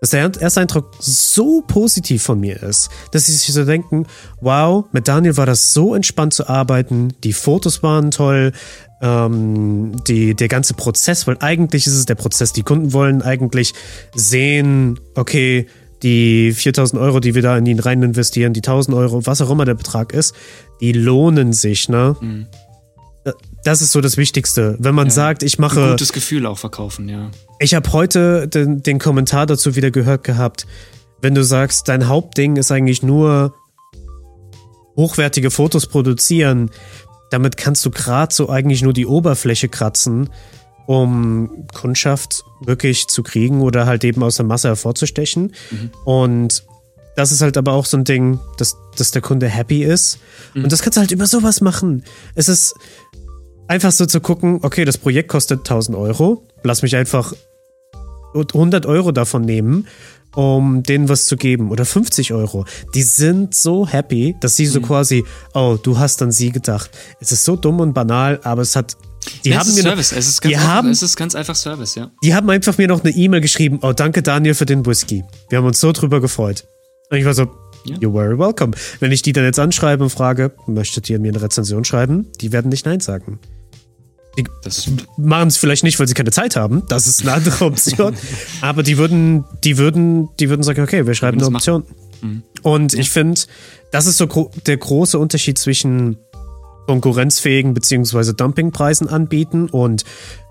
dass 0.00 0.10
der 0.10 0.30
erste 0.40 0.60
Eindruck 0.60 0.92
so 0.98 1.62
positiv 1.62 2.22
von 2.22 2.38
mir 2.38 2.62
ist, 2.62 2.90
dass 3.12 3.26
sie 3.26 3.32
sich 3.32 3.52
so 3.52 3.64
denken, 3.64 4.06
wow, 4.40 4.84
mit 4.92 5.08
Daniel 5.08 5.36
war 5.36 5.46
das 5.46 5.72
so 5.72 5.94
entspannt 5.94 6.34
zu 6.34 6.48
arbeiten, 6.48 7.14
die 7.24 7.32
Fotos 7.32 7.82
waren 7.82 8.10
toll, 8.10 8.52
ähm, 9.00 9.92
die, 10.06 10.34
der 10.34 10.48
ganze 10.48 10.74
Prozess, 10.74 11.26
weil 11.26 11.36
eigentlich 11.40 11.86
ist 11.86 11.94
es 11.94 12.06
der 12.06 12.14
Prozess, 12.14 12.52
die 12.52 12.62
Kunden 12.62 12.92
wollen 12.92 13.22
eigentlich 13.22 13.74
sehen, 14.14 15.00
okay, 15.14 15.66
die 16.02 16.52
4000 16.52 17.00
Euro, 17.00 17.20
die 17.20 17.34
wir 17.34 17.42
da 17.42 17.56
in 17.56 17.66
ihn 17.66 17.80
rein 17.80 18.02
investieren, 18.02 18.52
die 18.52 18.60
1000 18.60 18.96
Euro, 18.96 19.24
was 19.26 19.40
auch 19.40 19.50
immer 19.50 19.64
der 19.64 19.74
Betrag 19.74 20.12
ist, 20.12 20.34
die 20.80 20.92
lohnen 20.92 21.52
sich, 21.52 21.88
ne? 21.88 22.16
Das 23.64 23.82
ist 23.82 23.90
so 23.90 24.00
das 24.00 24.16
Wichtigste. 24.16 24.76
Wenn 24.78 24.94
man 24.94 25.10
sagt, 25.10 25.42
ich 25.42 25.58
Ein 25.58 25.62
mache 25.62 25.90
gutes 25.90 26.12
Gefühl 26.12 26.46
auch 26.46 26.58
verkaufen, 26.58 27.08
ja. 27.08 27.30
Ich 27.58 27.74
habe 27.74 27.92
heute 27.92 28.48
den, 28.48 28.82
den 28.82 28.98
Kommentar 28.98 29.46
dazu 29.46 29.76
wieder 29.76 29.90
gehört 29.90 30.24
gehabt, 30.24 30.66
wenn 31.20 31.34
du 31.34 31.42
sagst, 31.42 31.88
dein 31.88 32.08
Hauptding 32.08 32.56
ist 32.56 32.70
eigentlich 32.70 33.02
nur 33.02 33.54
hochwertige 34.96 35.50
Fotos 35.50 35.86
produzieren, 35.86 36.70
damit 37.30 37.56
kannst 37.56 37.84
du 37.84 37.90
gerade 37.90 38.34
so 38.34 38.48
eigentlich 38.48 38.82
nur 38.82 38.92
die 38.92 39.06
Oberfläche 39.06 39.68
kratzen, 39.68 40.30
um 40.86 41.66
Kundschaft 41.74 42.44
wirklich 42.60 43.08
zu 43.08 43.22
kriegen 43.22 43.60
oder 43.60 43.86
halt 43.86 44.04
eben 44.04 44.22
aus 44.22 44.36
der 44.36 44.46
Masse 44.46 44.68
hervorzustechen. 44.68 45.52
Und 46.04 46.64
das 47.16 47.32
ist 47.32 47.40
halt 47.40 47.56
aber 47.56 47.72
auch 47.72 47.86
so 47.86 47.96
ein 47.96 48.04
Ding, 48.04 48.38
dass, 48.58 48.76
dass 48.96 49.10
der 49.10 49.22
Kunde 49.22 49.48
happy 49.48 49.82
ist. 49.82 50.18
Und 50.62 50.70
das 50.70 50.82
kannst 50.82 50.96
du 50.96 51.00
halt 51.00 51.10
über 51.10 51.26
sowas 51.26 51.60
machen. 51.60 52.04
Es 52.34 52.48
ist 52.48 52.74
einfach 53.68 53.90
so 53.92 54.06
zu 54.06 54.20
gucken, 54.20 54.60
okay, 54.62 54.84
das 54.84 54.98
Projekt 54.98 55.28
kostet 55.28 55.60
1000 55.60 55.96
Euro, 55.96 56.46
lass 56.62 56.82
mich 56.82 56.96
einfach 56.96 57.32
100 58.34 58.86
Euro 58.86 59.12
davon 59.12 59.42
nehmen, 59.42 59.86
um 60.34 60.82
denen 60.82 61.08
was 61.08 61.24
zu 61.26 61.36
geben 61.36 61.70
oder 61.70 61.84
50 61.86 62.32
Euro. 62.34 62.66
Die 62.94 63.02
sind 63.02 63.54
so 63.54 63.86
happy, 63.88 64.36
dass 64.40 64.56
sie 64.56 64.66
so 64.66 64.80
quasi, 64.80 65.24
oh, 65.54 65.78
du 65.82 65.98
hast 65.98 66.20
an 66.20 66.32
sie 66.32 66.50
gedacht. 66.50 66.90
Es 67.20 67.32
ist 67.32 67.44
so 67.44 67.56
dumm 67.56 67.80
und 67.80 67.94
banal, 67.94 68.38
aber 68.42 68.60
es 68.62 68.76
hat, 68.76 68.96
die 69.44 69.50
Ja, 69.50 69.56
haben 69.56 69.62
es 69.62 69.68
ist 69.68 69.76
mir 69.76 69.82
Service. 69.90 70.12
noch, 70.12 70.18
es, 70.18 70.28
ist 70.28 70.42
ganz 70.42 70.50
die 70.52 70.56
einfach, 70.56 70.68
haben, 70.68 70.90
es 70.90 71.02
ist 71.02 71.16
ganz 71.16 71.34
einfach 71.34 71.56
Service, 71.56 71.94
ja. 71.94 72.10
die 72.22 72.34
haben 72.34 72.50
einfach 72.50 72.76
mir 72.76 72.86
noch 72.88 73.02
eine 73.02 73.14
E-Mail 73.14 73.40
geschrieben, 73.40 73.78
oh, 73.82 73.92
danke 73.94 74.22
Daniel 74.22 74.54
für 74.54 74.66
den 74.66 74.84
Whisky. 74.84 75.24
Wir 75.48 75.58
haben 75.58 75.66
uns 75.66 75.80
so 75.80 75.92
drüber 75.92 76.20
gefreut. 76.20 76.64
Und 77.10 77.16
ich 77.16 77.24
war 77.24 77.32
so, 77.32 77.48
Ja. 77.86 77.96
you're 77.96 78.12
very 78.12 78.38
welcome. 78.38 78.72
Wenn 79.00 79.12
ich 79.12 79.22
die 79.22 79.32
dann 79.32 79.44
jetzt 79.44 79.58
anschreibe 79.58 80.04
und 80.04 80.10
frage, 80.10 80.52
möchtet 80.66 81.08
ihr 81.08 81.18
mir 81.18 81.32
eine 81.32 81.40
Rezension 81.40 81.84
schreiben? 81.86 82.26
Die 82.42 82.52
werden 82.52 82.68
nicht 82.68 82.84
Nein 82.84 83.00
sagen. 83.00 83.38
Das 84.62 84.82
stimmt. 84.82 85.06
machen 85.18 85.48
es 85.48 85.56
vielleicht 85.56 85.82
nicht, 85.84 85.98
weil 85.98 86.06
sie 86.08 86.14
keine 86.14 86.30
Zeit 86.30 86.56
haben. 86.56 86.82
Das 86.88 87.06
ist 87.06 87.22
eine 87.22 87.32
andere 87.34 87.64
Option. 87.64 88.14
Aber 88.60 88.82
die 88.82 88.98
würden, 88.98 89.44
die 89.64 89.78
würden, 89.78 90.28
die 90.38 90.48
würden 90.50 90.62
sagen, 90.62 90.82
okay, 90.82 91.06
wir 91.06 91.14
schreiben 91.14 91.38
eine 91.38 91.44
es 91.44 91.50
Mhm. 91.50 91.56
Option. 91.56 91.84
Und 92.62 92.94
ich 92.94 93.10
finde, 93.10 93.40
das 93.92 94.06
ist 94.06 94.16
so 94.16 94.26
gro 94.26 94.50
der 94.66 94.76
große 94.78 95.18
Unterschied 95.18 95.58
zwischen 95.58 96.16
konkurrenzfähigen 96.86 97.74
beziehungsweise 97.74 98.34
Dumpingpreisen 98.34 99.08
anbieten 99.08 99.68
und 99.68 100.04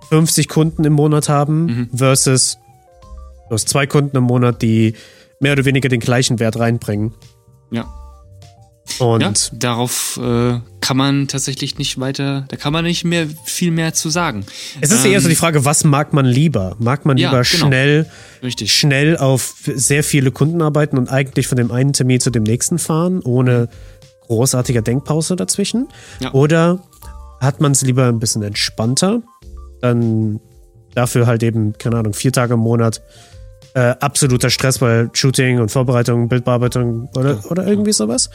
50 0.09 0.47
Kunden 0.49 0.83
im 0.83 0.93
Monat 0.93 1.29
haben 1.29 1.65
Mhm. 1.65 1.89
versus 1.97 2.57
du 3.49 3.53
hast 3.55 3.69
zwei 3.69 3.87
Kunden 3.87 4.15
im 4.17 4.23
Monat, 4.23 4.61
die 4.61 4.93
mehr 5.39 5.53
oder 5.53 5.65
weniger 5.65 5.89
den 5.89 5.99
gleichen 5.99 6.39
Wert 6.39 6.57
reinbringen. 6.59 7.13
Ja. 7.71 7.85
Und 8.99 9.21
ja, 9.21 9.33
darauf 9.53 10.17
äh, 10.21 10.59
kann 10.79 10.97
man 10.97 11.27
tatsächlich 11.27 11.77
nicht 11.77 11.99
weiter, 11.99 12.45
da 12.47 12.55
kann 12.55 12.71
man 12.71 12.85
nicht 12.85 13.03
mehr 13.03 13.27
viel 13.43 13.71
mehr 13.71 13.93
zu 13.93 14.09
sagen. 14.09 14.45
es 14.79 14.91
ist 14.91 15.05
eher 15.05 15.19
so 15.19 15.27
die 15.27 15.35
Frage, 15.35 15.65
was 15.65 15.83
mag 15.83 16.13
man 16.13 16.25
lieber? 16.25 16.75
Mag 16.79 17.05
man 17.05 17.17
Ja, 17.17 17.29
lieber 17.29 17.41
genau. 17.41 17.67
schnell 17.67 18.05
Richtig. 18.43 18.73
schnell 18.73 19.17
auf 19.17 19.55
sehr 19.65 20.03
viele 20.03 20.31
Kunden 20.31 20.61
arbeiten 20.61 20.97
und 20.97 21.09
eigentlich 21.09 21.47
von 21.47 21.57
dem 21.57 21.71
einen 21.71 21.93
Termin 21.93 22.19
zu 22.19 22.29
dem 22.29 22.43
nächsten 22.43 22.77
fahren, 22.79 23.21
ohne 23.23 23.69
großartiger 24.27 24.81
Denkpause 24.81 25.35
dazwischen? 25.35 25.87
Ja. 26.19 26.33
Oder 26.33 26.79
hat 27.41 27.61
man 27.61 27.71
es 27.73 27.81
lieber 27.81 28.07
ein 28.07 28.19
bisschen 28.19 28.43
entspannter, 28.43 29.21
dann 29.81 30.39
dafür 30.93 31.27
halt 31.27 31.43
eben, 31.43 31.73
keine 31.77 31.97
Ahnung, 31.97 32.13
vier 32.13 32.31
Tage 32.31 32.53
im 32.53 32.61
Monat 32.61 33.01
äh, 33.73 33.93
absoluter 33.99 34.49
Stress 34.49 34.79
bei 34.79 35.09
Shooting 35.11 35.59
und 35.59 35.69
Vorbereitung, 35.69 36.29
Bildbearbeitung 36.29 37.09
oder, 37.17 37.39
oder 37.49 37.67
irgendwie 37.67 37.91
sowas? 37.91 38.29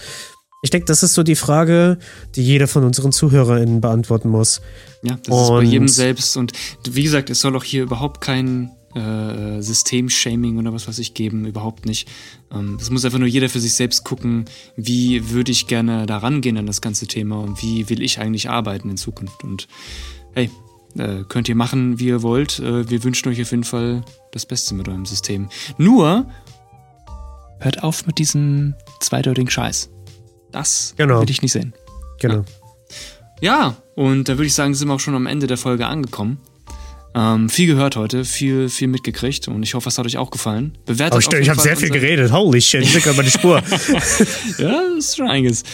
Ich 0.62 0.70
denke, 0.70 0.84
das 0.86 1.02
ist 1.02 1.14
so 1.14 1.22
die 1.22 1.36
Frage, 1.36 1.98
die 2.36 2.42
jeder 2.44 2.68
von 2.68 2.84
unseren 2.84 3.12
ZuhörerInnen 3.12 3.80
beantworten 3.80 4.28
muss. 4.28 4.60
Ja, 5.02 5.14
das 5.24 5.40
ist 5.42 5.48
bei 5.48 5.58
Und- 5.58 5.66
jedem 5.66 5.88
selbst. 5.88 6.36
Und 6.36 6.52
wie 6.84 7.02
gesagt, 7.02 7.30
es 7.30 7.40
soll 7.40 7.56
auch 7.56 7.64
hier 7.64 7.82
überhaupt 7.82 8.20
kein 8.20 8.70
äh, 8.94 9.62
System-Shaming 9.62 10.58
oder 10.58 10.72
was 10.72 10.88
weiß 10.88 10.98
ich 10.98 11.14
geben, 11.14 11.46
überhaupt 11.46 11.86
nicht. 11.86 12.08
Ähm, 12.52 12.76
Es 12.80 12.90
muss 12.90 13.04
einfach 13.04 13.20
nur 13.20 13.28
jeder 13.28 13.48
für 13.48 13.60
sich 13.60 13.74
selbst 13.74 14.04
gucken, 14.04 14.46
wie 14.76 15.30
würde 15.30 15.52
ich 15.52 15.68
gerne 15.68 16.06
da 16.06 16.18
rangehen 16.18 16.56
an 16.58 16.66
das 16.66 16.80
ganze 16.80 17.06
Thema 17.06 17.38
und 17.40 17.62
wie 17.62 17.88
will 17.88 18.02
ich 18.02 18.18
eigentlich 18.18 18.50
arbeiten 18.50 18.90
in 18.90 18.96
Zukunft. 18.96 19.44
Und 19.44 19.68
hey, 20.34 20.50
äh, 20.98 21.22
könnt 21.28 21.48
ihr 21.48 21.54
machen, 21.54 22.00
wie 22.00 22.08
ihr 22.08 22.22
wollt. 22.22 22.58
Äh, 22.58 22.90
wir 22.90 23.04
wünschen 23.04 23.28
euch 23.28 23.40
auf 23.40 23.52
jeden 23.52 23.62
Fall 23.64 24.04
das 24.32 24.44
Beste 24.44 24.74
mit 24.74 24.88
eurem 24.88 25.06
System. 25.06 25.48
Nur 25.78 26.26
hört 27.60 27.84
auf 27.84 28.06
mit 28.08 28.18
diesem 28.18 28.74
zweideutigen 28.98 29.50
Scheiß. 29.50 29.88
Das 30.52 30.94
Genau. 30.96 31.20
will 31.20 31.30
ich 31.30 31.42
nicht 31.42 31.52
sehen. 31.52 31.72
Genau. 32.20 32.44
Ja, 33.40 33.76
und 33.94 34.28
da 34.28 34.34
würde 34.34 34.46
ich 34.46 34.54
sagen, 34.54 34.74
sind 34.74 34.88
wir 34.88 34.94
auch 34.94 35.00
schon 35.00 35.14
am 35.14 35.26
Ende 35.26 35.46
der 35.46 35.56
Folge 35.56 35.86
angekommen. 35.86 36.38
Ähm, 37.14 37.48
viel 37.48 37.66
gehört 37.66 37.96
heute, 37.96 38.24
viel, 38.24 38.68
viel 38.68 38.86
mitgekriegt 38.86 39.48
und 39.48 39.62
ich 39.64 39.74
hoffe, 39.74 39.88
es 39.88 39.98
hat 39.98 40.06
euch 40.06 40.16
auch 40.16 40.30
gefallen. 40.30 40.78
Bewertet 40.86 41.16
oh, 41.16 41.18
ich 41.34 41.40
ich 41.40 41.48
habe 41.48 41.60
sehr 41.60 41.76
viel 41.76 41.90
geredet. 41.90 42.30
Holy 42.30 42.60
shit, 42.60 42.82
ich 42.82 43.02
bin 43.02 43.16
meine 43.16 43.30
Spur. 43.30 43.56
ja, 44.58 44.82
das 44.94 44.98
ist 44.98 45.16
schon 45.16 45.28
einiges. 45.28 45.64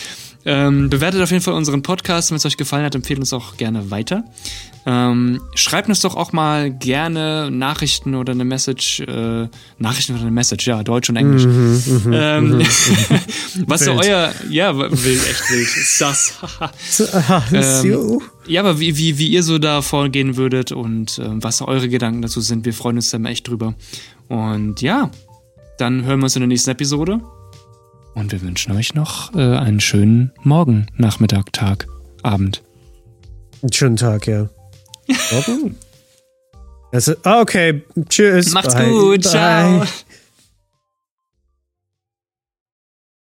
Ähm, 0.48 0.88
bewertet 0.88 1.20
auf 1.20 1.32
jeden 1.32 1.42
Fall 1.42 1.54
unseren 1.54 1.82
Podcast. 1.82 2.30
Wenn 2.30 2.36
es 2.36 2.46
euch 2.46 2.56
gefallen 2.56 2.84
hat, 2.84 2.94
empfehlt 2.94 3.18
uns 3.18 3.32
auch 3.32 3.56
gerne 3.56 3.90
weiter. 3.90 4.22
Ähm, 4.86 5.40
schreibt 5.56 5.88
uns 5.88 6.00
doch 6.00 6.14
auch 6.14 6.32
mal 6.32 6.70
gerne 6.70 7.50
Nachrichten 7.50 8.14
oder 8.14 8.30
eine 8.30 8.44
Message. 8.44 9.00
Äh, 9.00 9.48
Nachrichten 9.80 10.12
oder 10.12 10.22
eine 10.22 10.30
Message, 10.30 10.68
ja, 10.68 10.84
Deutsch 10.84 11.10
und 11.10 11.16
Englisch. 11.16 11.44
Mhm, 11.44 12.02
mhm 12.04 12.12
ähm, 12.12 12.58
mhm. 12.58 12.62
was 13.66 13.84
so 13.84 13.90
euer. 13.90 14.32
Ja, 14.48 14.78
wild, 14.78 14.94
echt 14.94 15.50
wild. 15.50 15.68
Das. 15.98 16.34
ähm, 17.84 18.20
ja, 18.46 18.60
aber 18.60 18.78
wie, 18.78 18.96
wie, 18.96 19.18
wie 19.18 19.28
ihr 19.28 19.42
so 19.42 19.58
da 19.58 19.82
vorgehen 19.82 20.36
würdet 20.36 20.70
und 20.70 21.18
äh, 21.18 21.24
was 21.28 21.60
eure 21.60 21.88
Gedanken 21.88 22.22
dazu 22.22 22.40
sind. 22.40 22.64
Wir 22.64 22.72
freuen 22.72 22.96
uns 22.96 23.10
da 23.10 23.18
echt 23.24 23.48
drüber. 23.48 23.74
Und 24.28 24.80
ja, 24.80 25.10
dann 25.78 26.04
hören 26.04 26.20
wir 26.20 26.24
uns 26.24 26.36
in 26.36 26.40
der 26.40 26.48
nächsten 26.48 26.70
Episode. 26.70 27.20
Und 28.16 28.32
wir 28.32 28.40
wünschen 28.40 28.74
euch 28.74 28.94
noch 28.94 29.34
äh, 29.34 29.58
einen 29.58 29.78
schönen 29.78 30.32
Morgen, 30.42 30.86
Nachmittag, 30.96 31.52
Tag, 31.52 31.86
Abend. 32.22 32.62
Einen 33.60 33.74
schönen 33.74 33.96
Tag, 33.96 34.26
ja. 34.26 34.48
also, 36.92 37.14
okay, 37.24 37.82
tschüss. 38.08 38.52
Macht's 38.52 38.74
bye. 38.74 38.88
gut, 38.88 39.22
ciao. 39.24 39.84